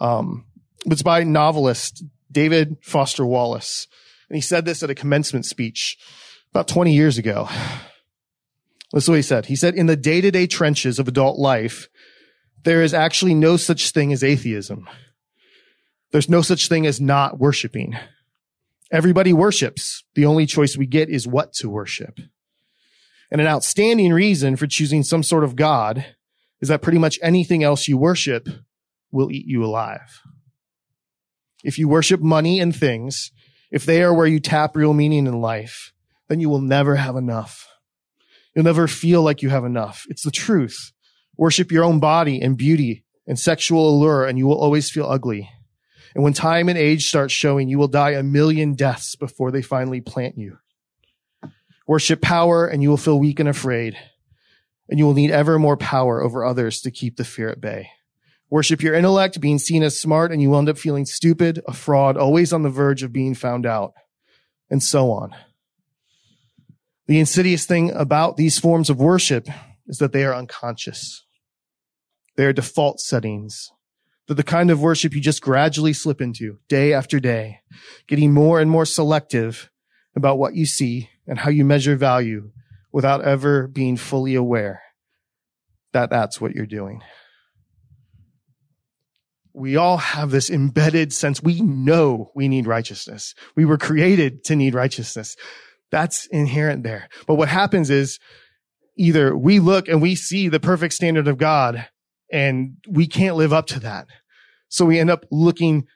Um, 0.00 0.44
it's 0.86 1.02
by 1.02 1.22
novelist 1.22 2.02
David 2.32 2.78
Foster 2.82 3.24
Wallace. 3.24 3.86
And 4.28 4.34
he 4.34 4.42
said 4.42 4.64
this 4.64 4.82
at 4.82 4.90
a 4.90 4.94
commencement 4.96 5.46
speech 5.46 5.96
about 6.50 6.66
20 6.66 6.92
years 6.92 7.16
ago. 7.16 7.48
Listen 8.92 9.06
to 9.06 9.12
what 9.12 9.16
he 9.16 9.22
said. 9.22 9.46
He 9.46 9.56
said, 9.56 9.74
in 9.74 9.86
the 9.86 9.96
day 9.96 10.20
to 10.20 10.30
day 10.30 10.46
trenches 10.46 10.98
of 10.98 11.08
adult 11.08 11.38
life, 11.38 11.88
there 12.64 12.82
is 12.82 12.94
actually 12.94 13.34
no 13.34 13.56
such 13.56 13.90
thing 13.90 14.12
as 14.12 14.24
atheism. 14.24 14.88
There's 16.10 16.28
no 16.28 16.42
such 16.42 16.68
thing 16.68 16.86
as 16.86 17.00
not 17.00 17.38
worshiping. 17.38 17.96
Everybody 18.90 19.32
worships. 19.32 20.04
The 20.14 20.24
only 20.24 20.46
choice 20.46 20.76
we 20.76 20.86
get 20.86 21.10
is 21.10 21.28
what 21.28 21.52
to 21.54 21.68
worship. 21.68 22.18
And 23.30 23.40
an 23.40 23.46
outstanding 23.46 24.12
reason 24.12 24.56
for 24.56 24.66
choosing 24.66 25.02
some 25.02 25.22
sort 25.22 25.44
of 25.44 25.54
God 25.54 26.06
is 26.60 26.68
that 26.68 26.80
pretty 26.80 26.98
much 26.98 27.18
anything 27.22 27.62
else 27.62 27.88
you 27.88 27.98
worship 27.98 28.48
will 29.12 29.30
eat 29.30 29.46
you 29.46 29.62
alive. 29.62 30.22
If 31.62 31.78
you 31.78 31.88
worship 31.88 32.20
money 32.20 32.58
and 32.58 32.74
things, 32.74 33.32
if 33.70 33.84
they 33.84 34.02
are 34.02 34.14
where 34.14 34.26
you 34.26 34.40
tap 34.40 34.74
real 34.74 34.94
meaning 34.94 35.26
in 35.26 35.40
life, 35.40 35.92
then 36.28 36.40
you 36.40 36.48
will 36.48 36.60
never 36.60 36.96
have 36.96 37.16
enough. 37.16 37.67
You'll 38.54 38.64
never 38.64 38.88
feel 38.88 39.22
like 39.22 39.42
you 39.42 39.50
have 39.50 39.64
enough. 39.64 40.06
It's 40.08 40.22
the 40.22 40.30
truth. 40.30 40.92
Worship 41.36 41.70
your 41.70 41.84
own 41.84 42.00
body 42.00 42.40
and 42.40 42.56
beauty 42.56 43.04
and 43.26 43.38
sexual 43.38 43.88
allure 43.88 44.26
and 44.26 44.38
you 44.38 44.46
will 44.46 44.60
always 44.60 44.90
feel 44.90 45.06
ugly. 45.06 45.50
And 46.14 46.24
when 46.24 46.32
time 46.32 46.68
and 46.68 46.78
age 46.78 47.06
start 47.06 47.30
showing, 47.30 47.68
you 47.68 47.78
will 47.78 47.88
die 47.88 48.12
a 48.12 48.22
million 48.22 48.74
deaths 48.74 49.14
before 49.14 49.50
they 49.50 49.62
finally 49.62 50.00
plant 50.00 50.38
you. 50.38 50.58
Worship 51.86 52.20
power 52.20 52.66
and 52.66 52.82
you 52.82 52.90
will 52.90 52.96
feel 52.96 53.18
weak 53.18 53.38
and 53.38 53.48
afraid. 53.48 53.96
And 54.88 54.98
you 54.98 55.04
will 55.04 55.14
need 55.14 55.30
ever 55.30 55.58
more 55.58 55.76
power 55.76 56.22
over 56.22 56.44
others 56.44 56.80
to 56.80 56.90
keep 56.90 57.16
the 57.16 57.24
fear 57.24 57.50
at 57.50 57.60
bay. 57.60 57.90
Worship 58.50 58.82
your 58.82 58.94
intellect, 58.94 59.40
being 59.40 59.58
seen 59.58 59.82
as 59.82 59.98
smart, 59.98 60.32
and 60.32 60.40
you 60.40 60.50
will 60.50 60.58
end 60.58 60.70
up 60.70 60.78
feeling 60.78 61.04
stupid, 61.04 61.60
a 61.68 61.74
fraud, 61.74 62.16
always 62.16 62.52
on 62.52 62.62
the 62.62 62.70
verge 62.70 63.02
of 63.02 63.12
being 63.12 63.34
found 63.34 63.66
out, 63.66 63.92
and 64.70 64.82
so 64.82 65.10
on. 65.10 65.34
The 67.08 67.18
insidious 67.18 67.64
thing 67.64 67.90
about 67.90 68.36
these 68.36 68.58
forms 68.58 68.90
of 68.90 69.00
worship 69.00 69.48
is 69.86 69.96
that 69.98 70.12
they 70.12 70.24
are 70.24 70.34
unconscious. 70.34 71.24
They 72.36 72.44
are 72.44 72.52
default 72.52 73.00
settings. 73.00 73.72
They're 74.26 74.36
the 74.36 74.42
kind 74.42 74.70
of 74.70 74.82
worship 74.82 75.14
you 75.14 75.22
just 75.22 75.40
gradually 75.40 75.94
slip 75.94 76.20
into 76.20 76.58
day 76.68 76.92
after 76.92 77.18
day, 77.18 77.60
getting 78.06 78.34
more 78.34 78.60
and 78.60 78.70
more 78.70 78.84
selective 78.84 79.70
about 80.14 80.38
what 80.38 80.54
you 80.54 80.66
see 80.66 81.08
and 81.26 81.38
how 81.38 81.50
you 81.50 81.64
measure 81.64 81.96
value 81.96 82.50
without 82.92 83.24
ever 83.24 83.66
being 83.66 83.96
fully 83.96 84.34
aware 84.34 84.82
that 85.92 86.10
that's 86.10 86.40
what 86.40 86.52
you're 86.52 86.66
doing. 86.66 87.02
We 89.54 89.76
all 89.76 89.96
have 89.96 90.30
this 90.30 90.50
embedded 90.50 91.12
sense. 91.12 91.42
We 91.42 91.60
know 91.62 92.30
we 92.34 92.48
need 92.48 92.66
righteousness. 92.66 93.34
We 93.56 93.64
were 93.64 93.78
created 93.78 94.44
to 94.44 94.56
need 94.56 94.74
righteousness. 94.74 95.36
That's 95.90 96.26
inherent 96.26 96.82
there. 96.82 97.08
But 97.26 97.36
what 97.36 97.48
happens 97.48 97.90
is 97.90 98.18
either 98.96 99.36
we 99.36 99.60
look 99.60 99.88
and 99.88 100.02
we 100.02 100.14
see 100.14 100.48
the 100.48 100.60
perfect 100.60 100.94
standard 100.94 101.28
of 101.28 101.38
God 101.38 101.86
and 102.30 102.76
we 102.88 103.06
can't 103.06 103.36
live 103.36 103.52
up 103.52 103.66
to 103.68 103.80
that. 103.80 104.06
So 104.68 104.84
we 104.84 104.98
end 104.98 105.10
up 105.10 105.24
looking 105.30 105.86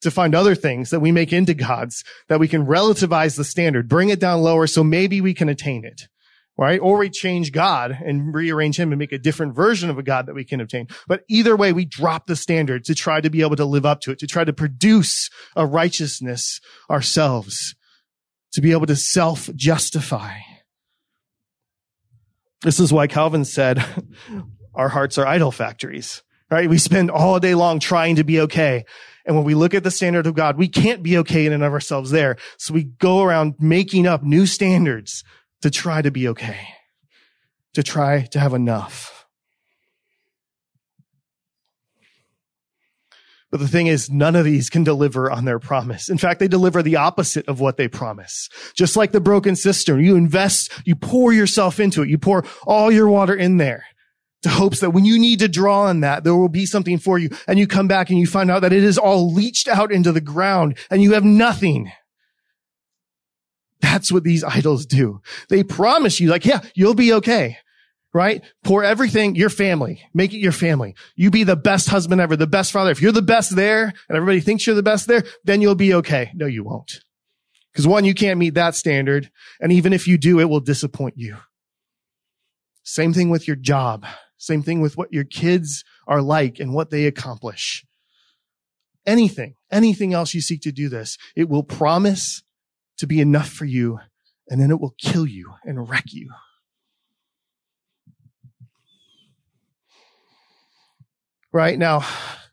to 0.00 0.10
find 0.10 0.34
other 0.34 0.54
things 0.54 0.90
that 0.90 1.00
we 1.00 1.12
make 1.12 1.32
into 1.32 1.54
gods 1.54 2.04
that 2.28 2.40
we 2.40 2.48
can 2.48 2.66
relativize 2.66 3.36
the 3.36 3.44
standard, 3.44 3.88
bring 3.88 4.08
it 4.08 4.20
down 4.20 4.42
lower 4.42 4.66
so 4.66 4.82
maybe 4.82 5.20
we 5.20 5.34
can 5.34 5.48
attain 5.48 5.84
it. 5.84 6.08
Right? 6.58 6.78
Or 6.80 6.98
we 6.98 7.08
change 7.08 7.50
God 7.50 7.98
and 8.04 8.34
rearrange 8.34 8.78
him 8.78 8.92
and 8.92 8.98
make 8.98 9.10
a 9.10 9.18
different 9.18 9.56
version 9.56 9.88
of 9.88 9.96
a 9.96 10.02
God 10.02 10.26
that 10.26 10.34
we 10.34 10.44
can 10.44 10.60
obtain. 10.60 10.86
But 11.08 11.22
either 11.26 11.56
way, 11.56 11.72
we 11.72 11.86
drop 11.86 12.26
the 12.26 12.36
standard 12.36 12.84
to 12.84 12.94
try 12.94 13.22
to 13.22 13.30
be 13.30 13.40
able 13.40 13.56
to 13.56 13.64
live 13.64 13.86
up 13.86 14.02
to 14.02 14.10
it, 14.10 14.18
to 14.18 14.26
try 14.26 14.44
to 14.44 14.52
produce 14.52 15.30
a 15.56 15.66
righteousness 15.66 16.60
ourselves 16.90 17.74
to 18.52 18.60
be 18.60 18.72
able 18.72 18.86
to 18.86 18.96
self 18.96 19.48
justify. 19.54 20.38
This 22.62 22.78
is 22.78 22.92
why 22.92 23.06
Calvin 23.06 23.44
said 23.44 23.84
our 24.74 24.88
hearts 24.88 25.18
are 25.18 25.26
idol 25.26 25.50
factories, 25.50 26.22
right? 26.50 26.68
We 26.68 26.78
spend 26.78 27.10
all 27.10 27.40
day 27.40 27.54
long 27.54 27.80
trying 27.80 28.16
to 28.16 28.24
be 28.24 28.40
okay. 28.42 28.84
And 29.24 29.36
when 29.36 29.44
we 29.44 29.54
look 29.54 29.74
at 29.74 29.84
the 29.84 29.90
standard 29.90 30.26
of 30.26 30.34
God, 30.34 30.56
we 30.56 30.68
can't 30.68 31.02
be 31.02 31.18
okay 31.18 31.46
in 31.46 31.52
and 31.52 31.62
of 31.62 31.72
ourselves 31.72 32.10
there. 32.10 32.36
So 32.58 32.74
we 32.74 32.84
go 32.84 33.22
around 33.22 33.54
making 33.58 34.06
up 34.06 34.22
new 34.22 34.46
standards 34.46 35.24
to 35.62 35.70
try 35.70 36.02
to 36.02 36.10
be 36.10 36.28
okay, 36.28 36.68
to 37.74 37.82
try 37.82 38.22
to 38.32 38.40
have 38.40 38.54
enough. 38.54 39.21
But 43.52 43.60
the 43.60 43.68
thing 43.68 43.86
is, 43.86 44.10
none 44.10 44.34
of 44.34 44.46
these 44.46 44.70
can 44.70 44.82
deliver 44.82 45.30
on 45.30 45.44
their 45.44 45.58
promise. 45.58 46.08
In 46.08 46.16
fact, 46.16 46.40
they 46.40 46.48
deliver 46.48 46.82
the 46.82 46.96
opposite 46.96 47.46
of 47.48 47.60
what 47.60 47.76
they 47.76 47.86
promise. 47.86 48.48
Just 48.74 48.96
like 48.96 49.12
the 49.12 49.20
broken 49.20 49.56
cistern, 49.56 50.02
you 50.02 50.16
invest, 50.16 50.72
you 50.86 50.96
pour 50.96 51.34
yourself 51.34 51.78
into 51.78 52.02
it. 52.02 52.08
You 52.08 52.16
pour 52.16 52.46
all 52.66 52.90
your 52.90 53.08
water 53.08 53.34
in 53.34 53.58
there 53.58 53.84
to 54.42 54.48
hopes 54.48 54.80
that 54.80 54.90
when 54.90 55.04
you 55.04 55.18
need 55.18 55.38
to 55.40 55.48
draw 55.48 55.82
on 55.82 56.00
that, 56.00 56.24
there 56.24 56.34
will 56.34 56.48
be 56.48 56.64
something 56.64 56.96
for 56.96 57.18
you. 57.18 57.28
And 57.46 57.58
you 57.58 57.66
come 57.66 57.86
back 57.86 58.08
and 58.08 58.18
you 58.18 58.26
find 58.26 58.50
out 58.50 58.62
that 58.62 58.72
it 58.72 58.82
is 58.82 58.96
all 58.96 59.30
leached 59.30 59.68
out 59.68 59.92
into 59.92 60.12
the 60.12 60.22
ground 60.22 60.78
and 60.90 61.02
you 61.02 61.12
have 61.12 61.24
nothing. 61.24 61.92
That's 63.82 64.10
what 64.10 64.24
these 64.24 64.42
idols 64.42 64.86
do. 64.86 65.20
They 65.50 65.62
promise 65.62 66.20
you 66.20 66.30
like, 66.30 66.46
yeah, 66.46 66.60
you'll 66.74 66.94
be 66.94 67.12
okay 67.12 67.58
right? 68.14 68.42
Pour 68.62 68.84
everything, 68.84 69.34
your 69.34 69.48
family, 69.48 70.02
make 70.12 70.32
it 70.34 70.38
your 70.38 70.52
family. 70.52 70.94
You 71.16 71.30
be 71.30 71.44
the 71.44 71.56
best 71.56 71.88
husband 71.88 72.20
ever, 72.20 72.36
the 72.36 72.46
best 72.46 72.72
father. 72.72 72.90
If 72.90 73.00
you're 73.00 73.12
the 73.12 73.22
best 73.22 73.56
there 73.56 73.84
and 73.84 74.16
everybody 74.16 74.40
thinks 74.40 74.66
you're 74.66 74.76
the 74.76 74.82
best 74.82 75.06
there, 75.06 75.24
then 75.44 75.60
you'll 75.60 75.74
be 75.74 75.94
okay. 75.94 76.30
No, 76.34 76.46
you 76.46 76.64
won't. 76.64 77.00
Because 77.72 77.86
one, 77.86 78.04
you 78.04 78.14
can't 78.14 78.38
meet 78.38 78.54
that 78.54 78.74
standard. 78.74 79.30
And 79.60 79.72
even 79.72 79.92
if 79.92 80.06
you 80.06 80.18
do, 80.18 80.40
it 80.40 80.50
will 80.50 80.60
disappoint 80.60 81.14
you. 81.16 81.38
Same 82.82 83.14
thing 83.14 83.30
with 83.30 83.46
your 83.46 83.56
job. 83.56 84.04
Same 84.36 84.62
thing 84.62 84.80
with 84.80 84.96
what 84.98 85.12
your 85.12 85.24
kids 85.24 85.84
are 86.06 86.20
like 86.20 86.58
and 86.58 86.74
what 86.74 86.90
they 86.90 87.06
accomplish. 87.06 87.84
Anything, 89.06 89.54
anything 89.70 90.12
else 90.12 90.34
you 90.34 90.40
seek 90.40 90.60
to 90.62 90.72
do 90.72 90.88
this, 90.88 91.16
it 91.34 91.48
will 91.48 91.62
promise 91.62 92.42
to 92.98 93.06
be 93.06 93.20
enough 93.20 93.48
for 93.48 93.64
you 93.64 94.00
and 94.48 94.60
then 94.60 94.70
it 94.70 94.80
will 94.80 94.94
kill 94.98 95.26
you 95.26 95.54
and 95.64 95.88
wreck 95.88 96.04
you. 96.08 96.30
Right? 101.52 101.78
Now, 101.78 102.04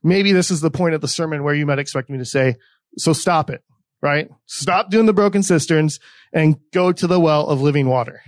maybe 0.03 0.31
this 0.31 0.51
is 0.51 0.61
the 0.61 0.71
point 0.71 0.95
of 0.95 1.01
the 1.01 1.07
sermon 1.07 1.43
where 1.43 1.53
you 1.53 1.65
might 1.65 1.79
expect 1.79 2.09
me 2.09 2.17
to 2.17 2.25
say, 2.25 2.55
so 2.97 3.13
stop 3.13 3.49
it, 3.49 3.63
right? 4.01 4.29
Stop 4.45 4.89
doing 4.89 5.05
the 5.05 5.13
broken 5.13 5.43
cisterns 5.43 5.99
and 6.33 6.57
go 6.73 6.91
to 6.91 7.07
the 7.07 7.19
well 7.19 7.47
of 7.47 7.61
living 7.61 7.87
water. 7.87 8.21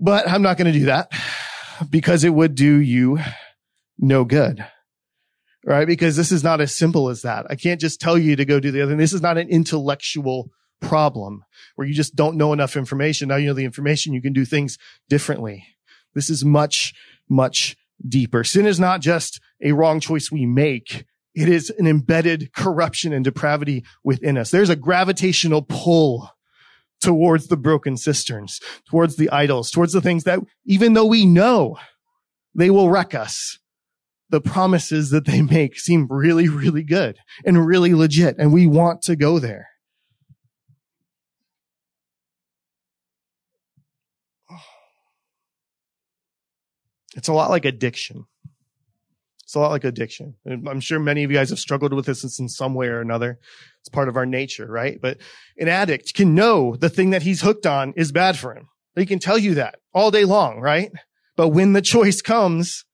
But 0.00 0.28
I'm 0.28 0.42
not 0.42 0.56
going 0.56 0.72
to 0.72 0.78
do 0.78 0.86
that 0.86 1.10
because 1.88 2.24
it 2.24 2.34
would 2.34 2.54
do 2.54 2.76
you 2.76 3.18
no 3.98 4.24
good. 4.24 4.64
Right? 5.66 5.86
Because 5.86 6.16
this 6.16 6.30
is 6.30 6.44
not 6.44 6.60
as 6.60 6.76
simple 6.76 7.08
as 7.08 7.22
that. 7.22 7.46
I 7.48 7.54
can't 7.54 7.80
just 7.80 7.98
tell 7.98 8.18
you 8.18 8.36
to 8.36 8.44
go 8.44 8.60
do 8.60 8.70
the 8.70 8.82
other 8.82 8.92
thing. 8.92 8.98
This 8.98 9.14
is 9.14 9.22
not 9.22 9.38
an 9.38 9.48
intellectual 9.48 10.50
problem 10.82 11.42
where 11.76 11.86
you 11.86 11.94
just 11.94 12.14
don't 12.14 12.36
know 12.36 12.52
enough 12.52 12.76
information. 12.76 13.28
Now 13.28 13.36
you 13.36 13.46
know 13.46 13.54
the 13.54 13.64
information, 13.64 14.12
you 14.12 14.20
can 14.20 14.34
do 14.34 14.44
things 14.44 14.76
differently. 15.08 15.64
This 16.14 16.28
is 16.28 16.44
much, 16.44 16.92
much 17.30 17.76
deeper. 18.06 18.44
Sin 18.44 18.66
is 18.66 18.80
not 18.80 19.00
just 19.00 19.40
a 19.62 19.72
wrong 19.72 20.00
choice 20.00 20.30
we 20.30 20.46
make. 20.46 21.04
It 21.34 21.48
is 21.48 21.70
an 21.70 21.86
embedded 21.86 22.52
corruption 22.52 23.12
and 23.12 23.24
depravity 23.24 23.84
within 24.02 24.38
us. 24.38 24.50
There's 24.50 24.70
a 24.70 24.76
gravitational 24.76 25.62
pull 25.62 26.30
towards 27.00 27.48
the 27.48 27.56
broken 27.56 27.96
cisterns, 27.96 28.60
towards 28.88 29.16
the 29.16 29.30
idols, 29.30 29.70
towards 29.70 29.92
the 29.92 30.00
things 30.00 30.24
that 30.24 30.38
even 30.64 30.94
though 30.94 31.04
we 31.04 31.26
know 31.26 31.76
they 32.54 32.70
will 32.70 32.88
wreck 32.88 33.14
us, 33.14 33.58
the 34.30 34.40
promises 34.40 35.10
that 35.10 35.26
they 35.26 35.42
make 35.42 35.78
seem 35.78 36.06
really, 36.08 36.48
really 36.48 36.82
good 36.82 37.18
and 37.44 37.66
really 37.66 37.94
legit. 37.94 38.36
And 38.38 38.52
we 38.52 38.66
want 38.66 39.02
to 39.02 39.16
go 39.16 39.38
there. 39.38 39.68
It's 47.14 47.28
a 47.28 47.32
lot 47.32 47.50
like 47.50 47.64
addiction. 47.64 48.26
It's 49.42 49.54
a 49.54 49.60
lot 49.60 49.70
like 49.70 49.84
addiction. 49.84 50.34
I'm 50.46 50.80
sure 50.80 50.98
many 50.98 51.22
of 51.22 51.30
you 51.30 51.36
guys 51.36 51.50
have 51.50 51.58
struggled 51.58 51.92
with 51.92 52.06
this 52.06 52.38
in 52.38 52.48
some 52.48 52.74
way 52.74 52.88
or 52.88 53.00
another. 53.00 53.38
It's 53.80 53.88
part 53.88 54.08
of 54.08 54.16
our 54.16 54.26
nature, 54.26 54.66
right? 54.66 54.98
But 55.00 55.18
an 55.58 55.68
addict 55.68 56.14
can 56.14 56.34
know 56.34 56.76
the 56.76 56.88
thing 56.88 57.10
that 57.10 57.22
he's 57.22 57.42
hooked 57.42 57.66
on 57.66 57.92
is 57.94 58.10
bad 58.10 58.38
for 58.38 58.54
him. 58.54 58.68
He 58.96 59.06
can 59.06 59.18
tell 59.18 59.38
you 59.38 59.54
that 59.54 59.76
all 59.92 60.10
day 60.10 60.24
long, 60.24 60.60
right? 60.60 60.92
But 61.36 61.48
when 61.48 61.72
the 61.72 61.82
choice 61.82 62.22
comes, 62.22 62.84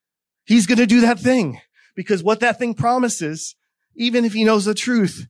He's 0.45 0.65
going 0.65 0.79
to 0.79 0.85
do 0.85 1.01
that 1.01 1.19
thing 1.19 1.61
because 1.95 2.23
what 2.23 2.39
that 2.39 2.59
thing 2.59 2.73
promises, 2.73 3.55
even 3.95 4.25
if 4.25 4.33
he 4.33 4.43
knows 4.43 4.65
the 4.65 4.73
truth, 4.73 5.27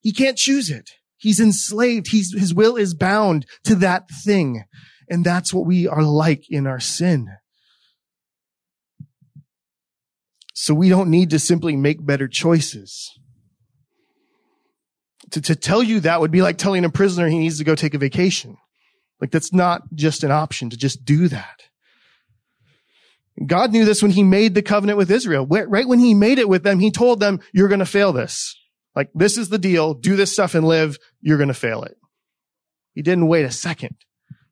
he 0.00 0.12
can't 0.12 0.36
choose 0.36 0.70
it. 0.70 0.90
He's 1.16 1.40
enslaved. 1.40 2.08
He's, 2.10 2.38
his 2.38 2.54
will 2.54 2.76
is 2.76 2.94
bound 2.94 3.46
to 3.64 3.74
that 3.76 4.10
thing. 4.24 4.64
And 5.08 5.24
that's 5.24 5.52
what 5.52 5.66
we 5.66 5.88
are 5.88 6.02
like 6.02 6.50
in 6.50 6.66
our 6.66 6.80
sin. 6.80 7.28
So 10.60 10.74
we 10.74 10.88
don't 10.88 11.08
need 11.08 11.30
to 11.30 11.38
simply 11.38 11.76
make 11.76 12.04
better 12.04 12.26
choices. 12.26 13.16
To, 15.30 15.40
to 15.40 15.54
tell 15.54 15.84
you 15.84 16.00
that 16.00 16.20
would 16.20 16.32
be 16.32 16.42
like 16.42 16.58
telling 16.58 16.84
a 16.84 16.90
prisoner 16.90 17.28
he 17.28 17.38
needs 17.38 17.58
to 17.58 17.64
go 17.64 17.76
take 17.76 17.94
a 17.94 17.98
vacation. 17.98 18.56
Like 19.20 19.30
that's 19.30 19.52
not 19.52 19.82
just 19.94 20.24
an 20.24 20.32
option 20.32 20.68
to 20.70 20.76
just 20.76 21.04
do 21.04 21.28
that. 21.28 21.62
God 23.46 23.70
knew 23.70 23.84
this 23.84 24.02
when 24.02 24.10
he 24.10 24.24
made 24.24 24.56
the 24.56 24.62
covenant 24.62 24.98
with 24.98 25.12
Israel. 25.12 25.46
Right 25.46 25.86
when 25.86 26.00
he 26.00 26.12
made 26.12 26.40
it 26.40 26.48
with 26.48 26.64
them, 26.64 26.80
he 26.80 26.90
told 26.90 27.20
them, 27.20 27.38
you're 27.52 27.68
going 27.68 27.78
to 27.78 27.86
fail 27.86 28.12
this. 28.12 28.60
Like, 28.96 29.10
this 29.14 29.38
is 29.38 29.50
the 29.50 29.58
deal. 29.58 29.94
Do 29.94 30.16
this 30.16 30.32
stuff 30.32 30.56
and 30.56 30.66
live. 30.66 30.98
You're 31.20 31.38
going 31.38 31.46
to 31.48 31.54
fail 31.54 31.84
it. 31.84 31.96
He 32.94 33.02
didn't 33.02 33.28
wait 33.28 33.44
a 33.44 33.52
second 33.52 33.94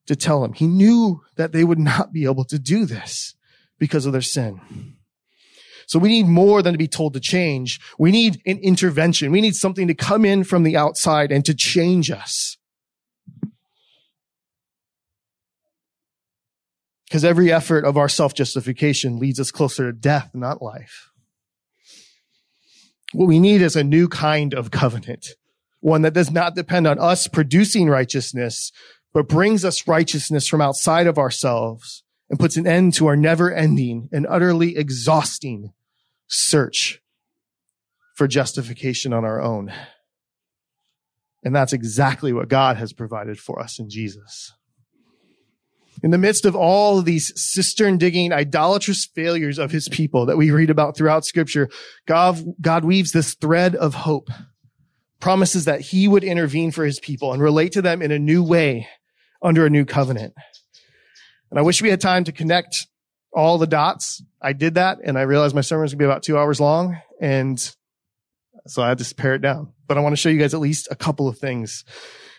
to 0.06 0.14
tell 0.14 0.40
them. 0.40 0.52
He 0.52 0.68
knew 0.68 1.22
that 1.34 1.50
they 1.50 1.64
would 1.64 1.80
not 1.80 2.12
be 2.12 2.26
able 2.26 2.44
to 2.44 2.60
do 2.60 2.84
this 2.84 3.34
because 3.76 4.06
of 4.06 4.12
their 4.12 4.22
sin. 4.22 4.95
So 5.87 6.00
we 6.00 6.09
need 6.09 6.26
more 6.26 6.62
than 6.62 6.75
to 6.75 6.78
be 6.78 6.88
told 6.88 7.14
to 7.14 7.21
change. 7.21 7.81
We 7.97 8.11
need 8.11 8.43
an 8.45 8.59
intervention. 8.59 9.31
We 9.31 9.40
need 9.40 9.55
something 9.55 9.87
to 9.87 9.95
come 9.95 10.25
in 10.25 10.43
from 10.43 10.64
the 10.64 10.76
outside 10.76 11.31
and 11.31 11.45
to 11.45 11.55
change 11.55 12.11
us. 12.11 12.57
Because 17.07 17.25
every 17.25 17.52
effort 17.52 17.85
of 17.85 17.97
our 17.97 18.09
self-justification 18.09 19.21
leads 19.21 19.38
us 19.38 19.52
closer 19.52 19.93
to 19.93 19.97
death, 19.97 20.31
not 20.35 20.61
life. 20.61 21.11
What 23.12 23.28
we 23.28 23.38
need 23.38 23.62
is 23.62 23.76
a 23.76 23.85
new 23.85 24.09
kind 24.09 24.52
of 24.52 24.73
covenant, 24.73 25.28
one 25.78 26.02
that 26.02 26.14
does 26.14 26.33
not 26.33 26.57
depend 26.57 26.88
on 26.88 26.99
us 26.99 27.28
producing 27.28 27.88
righteousness, 27.88 28.73
but 29.14 29.28
brings 29.28 29.64
us 29.64 29.87
righteousness 29.87 30.49
from 30.49 30.61
outside 30.61 31.07
of 31.07 31.16
ourselves 31.16 32.02
and 32.28 32.38
puts 32.38 32.56
an 32.56 32.66
end 32.66 32.95
to 32.95 33.06
our 33.06 33.16
never 33.16 33.52
ending 33.52 34.09
and 34.12 34.26
utterly 34.28 34.76
exhausting 34.76 35.73
search 36.26 37.00
for 38.14 38.26
justification 38.26 39.12
on 39.12 39.25
our 39.25 39.40
own. 39.40 39.73
And 41.45 41.54
that's 41.54 41.73
exactly 41.73 42.33
what 42.33 42.49
God 42.49 42.76
has 42.76 42.92
provided 42.92 43.38
for 43.38 43.61
us 43.61 43.78
in 43.78 43.88
Jesus. 43.88 44.52
In 46.02 46.11
the 46.11 46.18
midst 46.18 46.45
of 46.45 46.54
all 46.54 46.99
of 46.99 47.04
these 47.04 47.33
cistern 47.37 47.99
digging, 47.99 48.33
idolatrous 48.33 49.06
failures 49.06 49.59
of 49.59 49.71
his 49.71 49.88
people 49.88 50.26
that 50.26 50.37
we 50.37 50.50
read 50.50 50.71
about 50.71 50.97
throughout 50.97 51.25
scripture, 51.25 51.71
God, 52.06 52.45
God 52.61 52.85
weaves 52.85 53.12
this 53.12 53.35
thread 53.35 53.75
of 53.75 53.95
hope, 53.95 54.28
promises 55.21 55.64
that 55.64 55.80
he 55.80 56.06
would 56.06 56.25
intervene 56.25 56.71
for 56.71 56.85
his 56.85 57.00
people 57.00 57.33
and 57.33 57.42
relate 57.42 57.73
to 57.73 57.83
them 57.83 58.02
in 58.02 58.11
a 58.11 58.18
new 58.18 58.42
way 58.42 58.88
under 59.40 59.64
a 59.64 59.71
new 59.71 59.85
covenant. 59.85 60.35
And 61.50 61.58
I 61.58 61.62
wish 61.62 61.82
we 61.82 61.90
had 61.90 62.00
time 62.00 62.24
to 62.24 62.32
connect 62.32 62.86
all 63.32 63.58
the 63.58 63.66
dots. 63.66 64.22
I 64.40 64.52
did 64.52 64.74
that 64.74 64.98
and 65.04 65.18
I 65.18 65.22
realized 65.22 65.54
my 65.54 65.60
sermon 65.60 65.82
was 65.82 65.92
going 65.92 65.98
to 65.98 66.02
be 66.04 66.10
about 66.10 66.22
two 66.22 66.38
hours 66.38 66.60
long. 66.60 66.98
And 67.20 67.58
so 68.66 68.82
I 68.82 68.88
had 68.88 68.98
to 68.98 69.14
pare 69.14 69.34
it 69.34 69.42
down, 69.42 69.72
but 69.86 69.96
I 69.96 70.00
want 70.00 70.12
to 70.12 70.16
show 70.16 70.28
you 70.28 70.40
guys 70.40 70.54
at 70.54 70.60
least 70.60 70.88
a 70.90 70.96
couple 70.96 71.28
of 71.28 71.38
things 71.38 71.84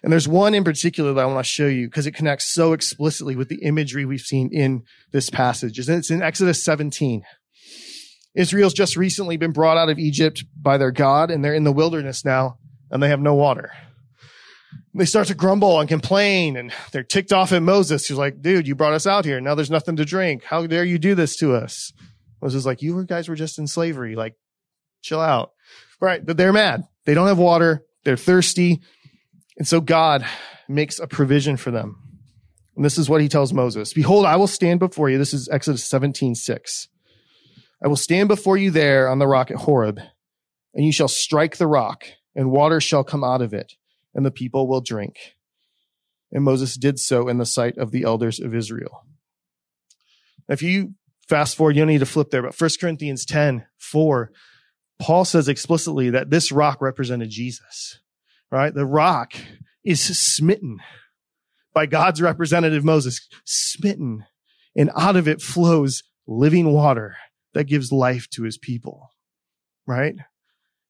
and 0.04 0.12
there's 0.12 0.28
one 0.28 0.54
in 0.54 0.64
particular 0.64 1.14
that 1.14 1.22
I 1.22 1.26
want 1.26 1.44
to 1.44 1.52
show 1.52 1.68
you 1.68 1.88
because 1.88 2.06
it 2.06 2.14
connects 2.14 2.54
so 2.54 2.74
explicitly 2.74 3.36
with 3.36 3.50
the 3.50 3.62
imagery 3.64 4.06
we've 4.06 4.22
seen 4.22 4.50
in 4.52 4.84
this 5.12 5.30
passage. 5.30 5.80
It's 5.80 6.12
in 6.12 6.22
Exodus 6.22 6.64
17. 6.64 7.24
Israel's 8.36 8.74
just 8.74 8.96
recently 8.96 9.38
been 9.38 9.52
brought 9.52 9.78
out 9.78 9.90
of 9.90 9.98
Egypt 9.98 10.46
by 10.56 10.78
their 10.78 10.92
God 10.92 11.32
and 11.32 11.44
they're 11.44 11.56
in 11.56 11.64
the 11.64 11.72
wilderness 11.72 12.24
now 12.24 12.58
and 12.92 13.02
they 13.02 13.10
have 13.10 13.20
no 13.20 13.34
water. 13.34 13.72
They 14.98 15.06
start 15.06 15.28
to 15.28 15.36
grumble 15.36 15.80
and 15.80 15.88
complain 15.88 16.58
and 16.58 16.74
they're 16.92 17.04
ticked 17.04 17.32
off 17.32 17.52
at 17.52 17.62
Moses. 17.62 18.08
He's 18.08 18.18
like, 18.18 18.42
dude, 18.42 18.68
you 18.68 18.74
brought 18.74 18.94
us 18.94 19.06
out 19.06 19.26
here. 19.26 19.40
Now 19.40 19.54
there's 19.54 19.70
nothing 19.70 19.96
to 19.98 20.06
drink. 20.06 20.44
How 20.44 20.66
dare 20.66 20.84
you 20.84 20.98
do 20.98 21.14
this 21.14 21.38
to 21.38 21.54
us? 21.54 21.94
Moses 22.42 22.60
is 22.60 22.66
like, 22.66 22.82
you 22.82 23.06
guys 23.06 23.30
were 23.30 23.36
just 23.36 23.60
in 23.60 23.68
slavery. 23.68 24.16
Like, 24.16 24.34
chill 25.04 25.22
out. 25.22 25.52
Right. 26.02 26.26
But 26.26 26.38
they're 26.38 26.54
mad. 26.54 26.84
They 27.06 27.14
don't 27.14 27.28
have 27.28 27.38
water. 27.38 27.84
They're 28.06 28.18
thirsty. 28.18 28.82
And 29.58 29.68
so 29.68 29.82
God 29.82 30.26
makes 30.68 31.00
a 31.00 31.08
provision 31.08 31.58
for 31.58 31.72
them. 31.72 31.98
And 32.76 32.86
this 32.86 32.98
is 32.98 33.10
what 33.10 33.22
he 33.22 33.28
tells 33.28 33.54
Moses. 33.54 33.94
Behold, 33.94 34.26
I 34.26 34.36
will 34.36 34.48
stand 34.48 34.80
before 34.80 35.10
you. 35.10 35.18
This 35.18 35.34
is 35.34 35.50
Exodus 35.50 35.84
17, 35.90 36.36
6. 36.36 36.88
I 37.84 37.88
will 37.88 37.96
stand 37.96 38.28
before 38.28 38.58
you 38.58 38.72
there 38.72 39.10
on 39.10 39.20
the 39.20 39.28
rock 39.28 39.52
at 39.52 39.58
Horeb, 39.58 40.00
and 40.74 40.86
you 40.86 40.92
shall 40.92 41.08
strike 41.08 41.58
the 41.58 41.68
rock, 41.68 42.06
and 42.36 42.52
water 42.52 42.80
shall 42.80 43.04
come 43.04 43.24
out 43.24 43.42
of 43.42 43.54
it, 43.54 43.74
and 44.18 44.26
the 44.26 44.32
people 44.32 44.68
will 44.68 44.82
drink. 44.82 45.36
And 46.34 46.44
Moses 46.44 46.76
did 46.76 47.00
so 47.00 47.30
in 47.30 47.38
the 47.38 47.46
sight 47.46 47.78
of 47.78 47.92
the 47.92 48.04
elders 48.04 48.42
of 48.42 48.54
Israel. 48.54 49.06
If 50.50 50.62
you 50.62 50.96
fast 51.30 51.56
forward, 51.56 51.78
you 51.78 51.84
don't 51.84 51.88
need 51.88 52.00
to 52.00 52.06
flip 52.06 52.32
there, 52.32 52.42
but 52.42 52.60
1 52.60 52.70
Corinthians 52.82 53.24
10, 53.26 53.66
4, 53.78 54.32
Paul 55.00 55.24
says 55.24 55.48
explicitly 55.48 56.10
that 56.10 56.30
this 56.30 56.52
rock 56.52 56.82
represented 56.82 57.30
Jesus 57.30 58.00
right? 58.52 58.74
The 58.74 58.86
rock 58.86 59.34
is 59.84 60.02
smitten 60.02 60.80
by 61.74 61.86
God's 61.86 62.22
representative 62.22 62.84
Moses, 62.84 63.28
smitten, 63.46 64.26
and 64.76 64.92
out 64.96 65.16
of 65.16 65.28
it 65.28 65.42
flows 65.42 66.04
living 66.26 66.72
water 66.74 67.18
that 67.54 67.66
gives 67.66 67.92
life 67.92 68.30
to 68.32 68.44
his 68.44 68.58
people, 68.58 69.10
right? 69.86 70.16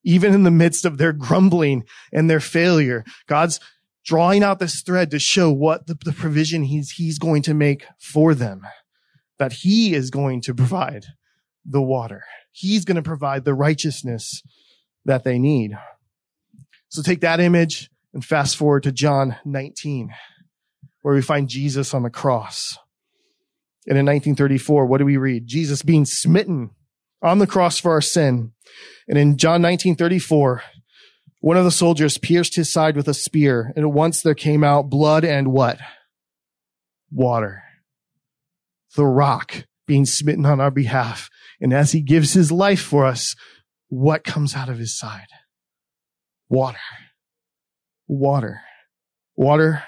Even 0.07 0.33
in 0.33 0.43
the 0.43 0.51
midst 0.51 0.85
of 0.85 0.97
their 0.97 1.11
grumbling 1.11 1.83
and 2.13 2.29
their 2.29 2.39
failure, 2.39 3.03
God's 3.27 3.59
drawing 4.05 4.41
out 4.41 4.57
this 4.57 4.81
thread 4.81 5.11
to 5.11 5.19
show 5.19 5.51
what 5.51 5.85
the, 5.85 5.97
the 6.05 6.13
provision 6.13 6.63
he's, 6.63 6.91
he's 6.91 7.19
going 7.19 7.41
to 7.41 7.53
make 7.53 7.83
for 7.99 8.33
them, 8.33 8.65
that 9.37 9.51
he 9.51 9.93
is 9.93 10.09
going 10.09 10.39
to 10.39 10.55
provide 10.55 11.03
the 11.65 11.81
water. 11.81 12.23
He's 12.53 12.85
going 12.85 12.95
to 12.95 13.01
provide 13.01 13.43
the 13.43 13.53
righteousness 13.53 14.41
that 15.03 15.25
they 15.25 15.37
need. 15.37 15.77
So 16.87 17.01
take 17.01 17.19
that 17.19 17.41
image 17.41 17.89
and 18.13 18.23
fast 18.23 18.55
forward 18.55 18.83
to 18.83 18.93
John 18.93 19.35
19, 19.43 20.13
where 21.01 21.15
we 21.15 21.21
find 21.21 21.49
Jesus 21.49 21.93
on 21.93 22.03
the 22.03 22.09
cross. 22.09 22.77
And 23.87 23.97
in 23.97 24.05
1934, 24.05 24.85
what 24.85 24.99
do 24.99 25.05
we 25.05 25.17
read? 25.17 25.47
Jesus 25.47 25.81
being 25.81 26.05
smitten 26.05 26.69
on 27.21 27.39
the 27.39 27.47
cross 27.47 27.79
for 27.79 27.91
our 27.91 28.01
sin. 28.01 28.51
And 29.07 29.17
in 29.17 29.37
John 29.37 29.61
1934, 29.61 30.63
one 31.41 31.57
of 31.57 31.63
the 31.63 31.71
soldiers 31.71 32.17
pierced 32.17 32.55
his 32.55 32.71
side 32.71 32.95
with 32.95 33.07
a 33.07 33.13
spear, 33.13 33.71
and 33.75 33.85
at 33.85 33.91
once 33.91 34.21
there 34.21 34.35
came 34.35 34.63
out 34.63 34.89
blood 34.89 35.23
and 35.23 35.51
what? 35.51 35.79
Water. 37.11 37.63
The 38.95 39.05
rock 39.05 39.65
being 39.85 40.05
smitten 40.05 40.45
on 40.45 40.59
our 40.59 40.71
behalf. 40.71 41.29
And 41.61 41.73
as 41.73 41.91
he 41.91 42.01
gives 42.01 42.33
his 42.33 42.51
life 42.51 42.81
for 42.81 43.05
us, 43.05 43.35
what 43.87 44.23
comes 44.23 44.55
out 44.55 44.69
of 44.69 44.77
his 44.77 44.97
side? 44.97 45.27
water. 46.49 46.77
Water. 48.07 48.61
Water 49.35 49.83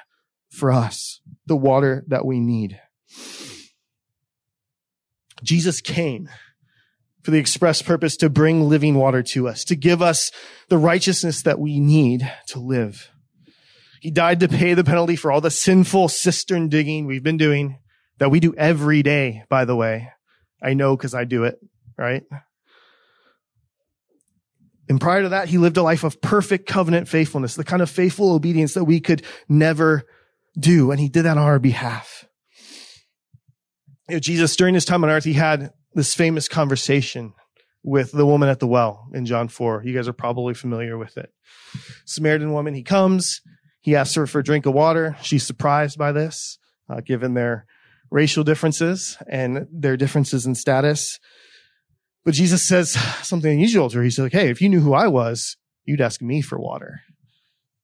for 0.49 0.71
us. 0.71 1.21
The 1.45 1.55
water 1.55 2.03
that 2.07 2.25
we 2.25 2.39
need. 2.39 2.79
Jesus 5.41 5.81
came 5.81 6.29
for 7.23 7.31
the 7.31 7.37
express 7.37 7.81
purpose 7.81 8.15
to 8.17 8.29
bring 8.29 8.69
living 8.69 8.95
water 8.95 9.21
to 9.21 9.47
us, 9.47 9.63
to 9.65 9.75
give 9.75 10.01
us 10.01 10.31
the 10.69 10.77
righteousness 10.77 11.41
that 11.41 11.59
we 11.59 11.79
need 11.79 12.31
to 12.47 12.59
live. 12.59 13.11
He 14.01 14.11
died 14.11 14.39
to 14.39 14.47
pay 14.47 14.73
the 14.73 14.83
penalty 14.83 15.15
for 15.15 15.31
all 15.31 15.41
the 15.41 15.51
sinful 15.51 16.07
cistern 16.07 16.69
digging 16.69 17.05
we've 17.05 17.23
been 17.23 17.37
doing 17.37 17.79
that 18.19 18.29
we 18.29 18.39
do 18.39 18.53
every 18.55 19.03
day, 19.03 19.43
by 19.49 19.65
the 19.65 19.75
way. 19.75 20.09
I 20.61 20.73
know 20.73 20.95
because 20.95 21.13
I 21.13 21.25
do 21.25 21.43
it, 21.43 21.59
right? 21.97 22.23
And 24.87 24.99
prior 24.99 25.21
to 25.21 25.29
that, 25.29 25.49
he 25.49 25.57
lived 25.57 25.77
a 25.77 25.83
life 25.83 26.03
of 26.03 26.19
perfect 26.21 26.67
covenant 26.67 27.07
faithfulness, 27.07 27.55
the 27.55 27.63
kind 27.63 27.81
of 27.81 27.89
faithful 27.89 28.31
obedience 28.31 28.73
that 28.73 28.85
we 28.85 28.99
could 28.99 29.23
never 29.47 30.03
do. 30.57 30.91
And 30.91 30.99
he 30.99 31.09
did 31.09 31.23
that 31.23 31.37
on 31.37 31.43
our 31.43 31.59
behalf. 31.59 32.25
You 34.07 34.15
know, 34.15 34.19
Jesus, 34.19 34.55
during 34.55 34.73
his 34.73 34.85
time 34.85 35.03
on 35.03 35.09
earth, 35.09 35.25
he 35.25 35.33
had 35.33 35.71
this 35.93 36.13
famous 36.13 36.47
conversation 36.47 37.33
with 37.83 38.11
the 38.11 38.25
woman 38.25 38.49
at 38.49 38.59
the 38.59 38.67
well 38.67 39.07
in 39.13 39.25
John 39.25 39.47
4. 39.47 39.83
You 39.85 39.93
guys 39.93 40.07
are 40.07 40.13
probably 40.13 40.53
familiar 40.53 40.97
with 40.97 41.17
it. 41.17 41.31
Samaritan 42.05 42.53
woman, 42.53 42.73
he 42.73 42.83
comes, 42.83 43.41
he 43.81 43.95
asks 43.95 44.15
her 44.15 44.27
for 44.27 44.39
a 44.39 44.43
drink 44.43 44.65
of 44.65 44.73
water. 44.73 45.17
She's 45.21 45.45
surprised 45.45 45.97
by 45.97 46.11
this, 46.11 46.57
uh, 46.89 47.01
given 47.01 47.33
their 47.33 47.65
racial 48.11 48.43
differences 48.43 49.17
and 49.27 49.67
their 49.71 49.97
differences 49.97 50.45
in 50.45 50.55
status. 50.55 51.19
But 52.25 52.33
Jesus 52.33 52.67
says 52.67 52.91
something 53.23 53.51
unusual 53.51 53.89
to 53.89 53.97
her. 53.97 54.03
He 54.03 54.09
says, 54.09 54.23
like, 54.23 54.33
Hey, 54.33 54.49
if 54.49 54.61
you 54.61 54.69
knew 54.69 54.81
who 54.81 54.93
I 54.93 55.07
was, 55.07 55.57
you'd 55.85 56.01
ask 56.01 56.21
me 56.21 56.41
for 56.41 56.59
water. 56.59 57.01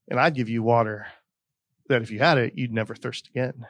And 0.09 0.19
I'd 0.19 0.35
give 0.35 0.49
you 0.49 0.61
water 0.61 1.07
that 1.87 2.01
if 2.01 2.11
you 2.11 2.19
had 2.19 2.37
it, 2.37 2.53
you'd 2.55 2.73
never 2.73 2.95
thirst 2.95 3.29
again. 3.29 3.65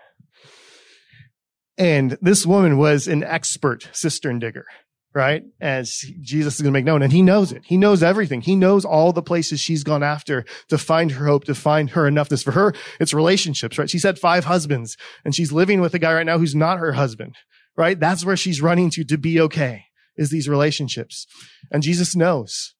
And 1.78 2.18
this 2.22 2.46
woman 2.46 2.78
was 2.78 3.08
an 3.08 3.24
expert 3.24 3.90
cistern 3.92 4.40
digger, 4.40 4.66
right? 5.14 5.44
As 5.60 6.04
Jesus 6.22 6.56
is 6.56 6.62
going 6.62 6.74
to 6.74 6.78
make 6.78 6.86
known. 6.86 7.02
And 7.02 7.12
he 7.12 7.22
knows 7.22 7.52
it. 7.52 7.64
He 7.66 7.78
knows 7.78 8.02
everything. 8.02 8.42
He 8.42 8.56
knows 8.56 8.86
all 8.86 9.12
the 9.12 9.22
places 9.22 9.60
she's 9.60 9.84
gone 9.84 10.04
after 10.04 10.46
to 10.70 10.78
find 10.78 11.12
her 11.12 11.26
hope, 11.26 11.44
to 11.46 11.56
find 11.56 11.90
her 11.92 12.10
enoughness. 12.10 12.44
For 12.44 12.52
her, 12.52 12.74
it's 13.00 13.14
relationships, 13.14 13.78
right? 13.78 13.90
She's 13.90 14.04
had 14.04 14.18
five 14.18 14.46
husbands 14.46 14.96
and 15.26 15.36
she's 15.36 15.52
living 15.52 15.82
with 15.82 15.94
a 15.94 16.00
guy 16.00 16.14
right 16.14 16.26
now 16.26 16.38
who's 16.38 16.56
not 16.56 16.80
her 16.80 16.94
husband, 16.94 17.36
right? 17.76 18.00
That's 18.00 18.26
where 18.26 18.38
she's 18.38 18.62
running 18.62 18.90
to 18.92 19.04
to 19.04 19.18
be 19.18 19.42
okay 19.42 19.86
is 20.18 20.30
these 20.30 20.48
relationships. 20.48 21.28
And 21.72 21.84
Jesus 21.84 22.16
knows. 22.16 22.74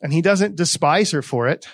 And 0.00 0.12
he 0.12 0.22
doesn't 0.22 0.56
despise 0.56 1.10
her 1.10 1.22
for 1.22 1.48
it. 1.48 1.66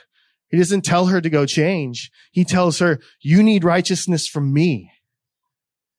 He 0.49 0.59
doesn't 0.59 0.83
tell 0.83 1.07
her 1.07 1.21
to 1.21 1.31
go 1.31 1.47
change. 1.47 2.11
He 2.33 2.45
tells 2.45 2.79
her, 2.79 3.01
you 3.21 3.43
need 3.43 3.65
righteousness 3.65 4.27
from 4.27 4.53
me. 4.53 4.91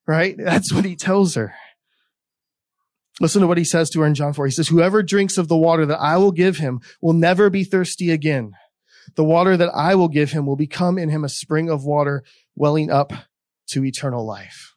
Right? 0.08 0.36
That's 0.38 0.72
what 0.72 0.86
he 0.86 0.96
tells 0.96 1.36
her. 1.36 1.54
Listen 3.22 3.42
to 3.42 3.48
what 3.48 3.58
he 3.58 3.64
says 3.64 3.90
to 3.92 4.02
her 4.02 4.06
in 4.06 4.14
John 4.14 4.34
4. 4.34 4.46
He 4.46 4.52
says, 4.52 4.68
whoever 4.68 5.02
drinks 5.02 5.38
of 5.38 5.48
the 5.48 5.58
water 5.58 5.86
that 5.86 6.00
I 6.00 6.18
will 6.18 6.34
give 6.34 6.58
him 6.58 6.82
will 7.02 7.14
never 7.14 7.50
be 7.50 7.64
thirsty 7.64 8.12
again. 8.12 8.54
The 9.16 9.24
water 9.24 9.56
that 9.56 9.70
I 9.74 9.96
will 9.96 10.10
give 10.10 10.32
him 10.32 10.46
will 10.46 10.58
become 10.58 10.98
in 10.98 11.10
him 11.10 11.24
a 11.24 11.30
spring 11.30 11.70
of 11.70 11.86
water 11.86 12.24
welling 12.56 12.92
up 12.92 13.14
to 13.70 13.86
eternal 13.86 14.26
life. 14.26 14.74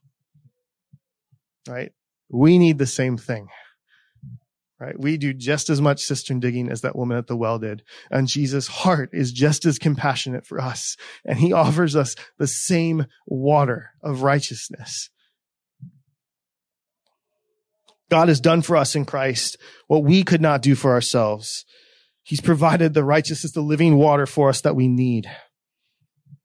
Right? 1.68 1.92
We 2.30 2.58
need 2.58 2.78
the 2.78 2.86
same 2.86 3.16
thing. 3.16 3.48
Right? 4.78 4.98
We 4.98 5.16
do 5.16 5.34
just 5.34 5.70
as 5.70 5.80
much 5.80 6.02
cistern 6.02 6.38
digging 6.38 6.70
as 6.70 6.82
that 6.82 6.94
woman 6.94 7.18
at 7.18 7.26
the 7.26 7.36
well 7.36 7.58
did. 7.58 7.82
And 8.10 8.28
Jesus' 8.28 8.68
heart 8.68 9.10
is 9.12 9.32
just 9.32 9.64
as 9.64 9.78
compassionate 9.78 10.46
for 10.46 10.60
us. 10.60 10.96
And 11.24 11.38
he 11.38 11.52
offers 11.52 11.96
us 11.96 12.14
the 12.38 12.46
same 12.46 13.06
water 13.26 13.90
of 14.02 14.22
righteousness. 14.22 15.10
God 18.10 18.28
has 18.28 18.40
done 18.40 18.62
for 18.62 18.76
us 18.76 18.94
in 18.94 19.04
Christ 19.04 19.56
what 19.86 20.04
we 20.04 20.22
could 20.22 20.40
not 20.40 20.62
do 20.62 20.74
for 20.74 20.92
ourselves. 20.92 21.64
He's 22.22 22.40
provided 22.40 22.94
the 22.94 23.04
righteousness, 23.04 23.52
the 23.52 23.60
living 23.60 23.96
water 23.96 24.26
for 24.26 24.48
us 24.48 24.60
that 24.62 24.76
we 24.76 24.88
need. 24.88 25.30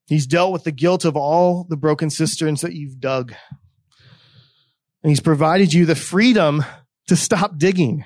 He's 0.06 0.26
dealt 0.26 0.52
with 0.52 0.64
the 0.64 0.72
guilt 0.72 1.04
of 1.04 1.16
all 1.16 1.64
the 1.68 1.76
broken 1.76 2.10
cisterns 2.10 2.60
that 2.60 2.74
you've 2.74 3.00
dug. 3.00 3.34
And 5.02 5.10
he's 5.10 5.20
provided 5.20 5.72
you 5.72 5.86
the 5.86 5.94
freedom 5.94 6.64
to 7.08 7.16
stop 7.16 7.58
digging. 7.58 8.04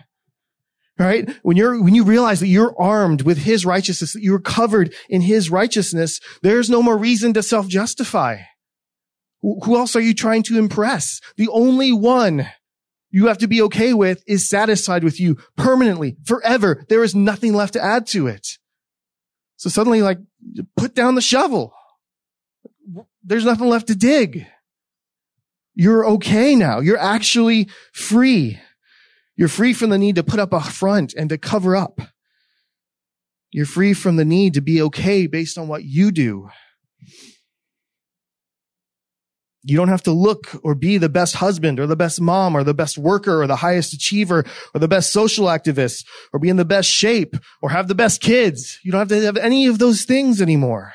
Right? 0.98 1.30
When 1.42 1.56
you're, 1.56 1.80
when 1.80 1.94
you 1.94 2.02
realize 2.02 2.40
that 2.40 2.48
you're 2.48 2.74
armed 2.76 3.22
with 3.22 3.38
his 3.38 3.64
righteousness, 3.64 4.14
that 4.14 4.22
you're 4.22 4.40
covered 4.40 4.92
in 5.08 5.20
his 5.20 5.48
righteousness, 5.48 6.20
there's 6.42 6.68
no 6.68 6.82
more 6.82 6.98
reason 6.98 7.32
to 7.34 7.42
self-justify. 7.44 8.38
Who 9.40 9.76
else 9.76 9.94
are 9.94 10.00
you 10.00 10.14
trying 10.14 10.42
to 10.44 10.58
impress? 10.58 11.20
The 11.36 11.46
only 11.50 11.92
one 11.92 12.48
you 13.10 13.26
have 13.26 13.38
to 13.38 13.48
be 13.48 13.62
okay 13.62 13.94
with 13.94 14.22
is 14.26 14.48
satisfied 14.48 15.04
with 15.04 15.18
you 15.18 15.36
permanently, 15.56 16.16
forever. 16.24 16.84
There 16.88 17.02
is 17.02 17.14
nothing 17.14 17.54
left 17.54 17.72
to 17.74 17.82
add 17.82 18.06
to 18.08 18.26
it. 18.26 18.58
So 19.56 19.68
suddenly, 19.68 20.02
like, 20.02 20.18
put 20.76 20.94
down 20.94 21.14
the 21.14 21.20
shovel. 21.20 21.72
There's 23.22 23.44
nothing 23.44 23.68
left 23.68 23.88
to 23.88 23.96
dig. 23.96 24.46
You're 25.74 26.06
okay 26.06 26.54
now. 26.54 26.80
You're 26.80 26.98
actually 26.98 27.68
free. 27.92 28.60
You're 29.36 29.48
free 29.48 29.72
from 29.72 29.90
the 29.90 29.98
need 29.98 30.16
to 30.16 30.24
put 30.24 30.40
up 30.40 30.52
a 30.52 30.60
front 30.60 31.14
and 31.14 31.28
to 31.30 31.38
cover 31.38 31.76
up. 31.76 32.00
You're 33.50 33.66
free 33.66 33.94
from 33.94 34.16
the 34.16 34.24
need 34.24 34.54
to 34.54 34.60
be 34.60 34.82
okay 34.82 35.26
based 35.26 35.56
on 35.56 35.68
what 35.68 35.84
you 35.84 36.10
do. 36.10 36.50
You 39.68 39.76
don't 39.76 39.88
have 39.88 40.04
to 40.04 40.12
look 40.12 40.58
or 40.62 40.74
be 40.74 40.96
the 40.96 41.10
best 41.10 41.34
husband 41.34 41.78
or 41.78 41.86
the 41.86 41.94
best 41.94 42.22
mom 42.22 42.56
or 42.56 42.64
the 42.64 42.72
best 42.72 42.96
worker 42.96 43.42
or 43.42 43.46
the 43.46 43.56
highest 43.56 43.92
achiever 43.92 44.46
or 44.72 44.80
the 44.80 44.88
best 44.88 45.12
social 45.12 45.44
activist 45.44 46.06
or 46.32 46.40
be 46.40 46.48
in 46.48 46.56
the 46.56 46.64
best 46.64 46.88
shape 46.88 47.36
or 47.60 47.68
have 47.68 47.86
the 47.86 47.94
best 47.94 48.22
kids. 48.22 48.78
You 48.82 48.92
don't 48.92 49.00
have 49.00 49.08
to 49.08 49.20
have 49.26 49.36
any 49.36 49.66
of 49.66 49.78
those 49.78 50.04
things 50.04 50.40
anymore. 50.40 50.94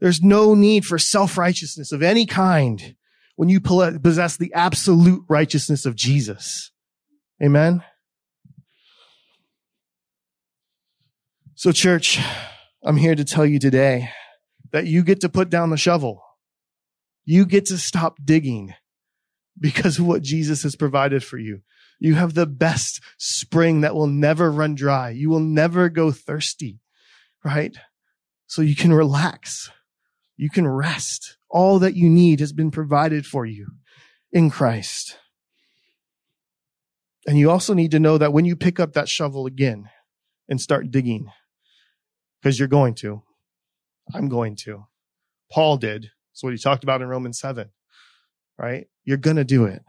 There's 0.00 0.22
no 0.22 0.54
need 0.54 0.86
for 0.86 0.98
self-righteousness 0.98 1.92
of 1.92 2.02
any 2.02 2.24
kind 2.24 2.94
when 3.36 3.50
you 3.50 3.60
possess 3.60 4.38
the 4.38 4.54
absolute 4.54 5.22
righteousness 5.28 5.84
of 5.84 5.94
Jesus. 5.94 6.70
Amen. 7.44 7.84
So 11.54 11.70
church, 11.70 12.18
I'm 12.82 12.96
here 12.96 13.14
to 13.14 13.26
tell 13.26 13.44
you 13.44 13.58
today 13.58 14.08
that 14.72 14.86
you 14.86 15.02
get 15.02 15.20
to 15.20 15.28
put 15.28 15.50
down 15.50 15.68
the 15.68 15.76
shovel. 15.76 16.22
You 17.30 17.44
get 17.44 17.66
to 17.66 17.76
stop 17.76 18.16
digging 18.24 18.72
because 19.60 19.98
of 19.98 20.06
what 20.06 20.22
Jesus 20.22 20.62
has 20.62 20.74
provided 20.74 21.22
for 21.22 21.36
you. 21.36 21.60
You 22.00 22.14
have 22.14 22.32
the 22.32 22.46
best 22.46 23.02
spring 23.18 23.82
that 23.82 23.94
will 23.94 24.06
never 24.06 24.50
run 24.50 24.74
dry. 24.74 25.10
You 25.10 25.28
will 25.28 25.40
never 25.40 25.90
go 25.90 26.10
thirsty, 26.10 26.80
right? 27.44 27.76
So 28.46 28.62
you 28.62 28.74
can 28.74 28.94
relax. 28.94 29.70
You 30.38 30.48
can 30.48 30.66
rest. 30.66 31.36
All 31.50 31.78
that 31.80 31.94
you 31.94 32.08
need 32.08 32.40
has 32.40 32.54
been 32.54 32.70
provided 32.70 33.26
for 33.26 33.44
you 33.44 33.72
in 34.32 34.48
Christ. 34.48 35.18
And 37.26 37.38
you 37.38 37.50
also 37.50 37.74
need 37.74 37.90
to 37.90 38.00
know 38.00 38.16
that 38.16 38.32
when 38.32 38.46
you 38.46 38.56
pick 38.56 38.80
up 38.80 38.94
that 38.94 39.10
shovel 39.10 39.44
again 39.44 39.90
and 40.48 40.62
start 40.62 40.90
digging, 40.90 41.26
because 42.40 42.58
you're 42.58 42.68
going 42.68 42.94
to, 42.94 43.20
I'm 44.14 44.30
going 44.30 44.56
to, 44.64 44.86
Paul 45.52 45.76
did, 45.76 46.08
that's 46.38 46.44
what 46.44 46.52
he 46.52 46.58
talked 46.58 46.84
about 46.84 47.02
in 47.02 47.08
Romans 47.08 47.40
7, 47.40 47.68
right? 48.58 48.86
You're 49.04 49.16
going 49.16 49.38
to 49.38 49.44
do 49.44 49.64
it. 49.64 49.82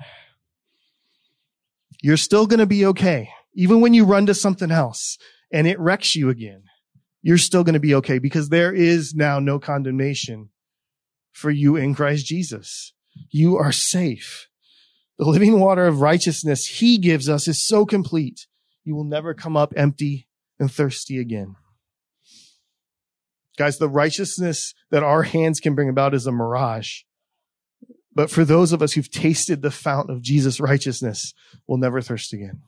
You're 2.01 2.17
still 2.17 2.47
going 2.47 2.59
to 2.59 2.65
be 2.65 2.87
okay. 2.87 3.29
Even 3.53 3.81
when 3.81 3.93
you 3.93 4.03
run 4.03 4.25
to 4.25 4.33
something 4.33 4.71
else 4.71 5.19
and 5.53 5.67
it 5.67 5.79
wrecks 5.79 6.15
you 6.15 6.27
again, 6.29 6.63
you're 7.21 7.37
still 7.37 7.63
going 7.63 7.75
to 7.75 7.79
be 7.79 7.93
okay 7.93 8.17
because 8.17 8.49
there 8.49 8.73
is 8.73 9.13
now 9.13 9.37
no 9.37 9.59
condemnation 9.59 10.49
for 11.33 11.51
you 11.51 11.75
in 11.75 11.93
Christ 11.93 12.25
Jesus. 12.25 12.93
You 13.29 13.55
are 13.55 13.71
safe. 13.71 14.47
The 15.19 15.29
living 15.29 15.59
water 15.59 15.85
of 15.85 16.01
righteousness 16.01 16.65
he 16.65 16.97
gives 16.97 17.29
us 17.29 17.47
is 17.47 17.63
so 17.63 17.85
complete. 17.85 18.47
You 18.83 18.95
will 18.95 19.03
never 19.03 19.35
come 19.35 19.55
up 19.55 19.71
empty 19.77 20.27
and 20.59 20.71
thirsty 20.71 21.19
again. 21.19 21.57
Guys, 23.59 23.77
the 23.77 23.89
righteousness 23.89 24.73
that 24.89 25.03
our 25.03 25.23
hands 25.23 25.59
can 25.59 25.75
bring 25.75 25.89
about 25.89 26.13
is 26.13 26.25
a 26.25 26.31
mirage. 26.31 27.01
But 28.15 28.31
for 28.31 28.45
those 28.45 28.71
of 28.71 28.81
us 28.81 28.93
who've 28.93 29.11
tasted 29.11 29.61
the 29.61 29.69
fount 29.69 30.09
of 30.09 30.21
Jesus' 30.21 30.61
righteousness, 30.61 31.33
we'll 31.67 31.77
never 31.77 32.01
thirst 32.01 32.31
again. 32.31 32.61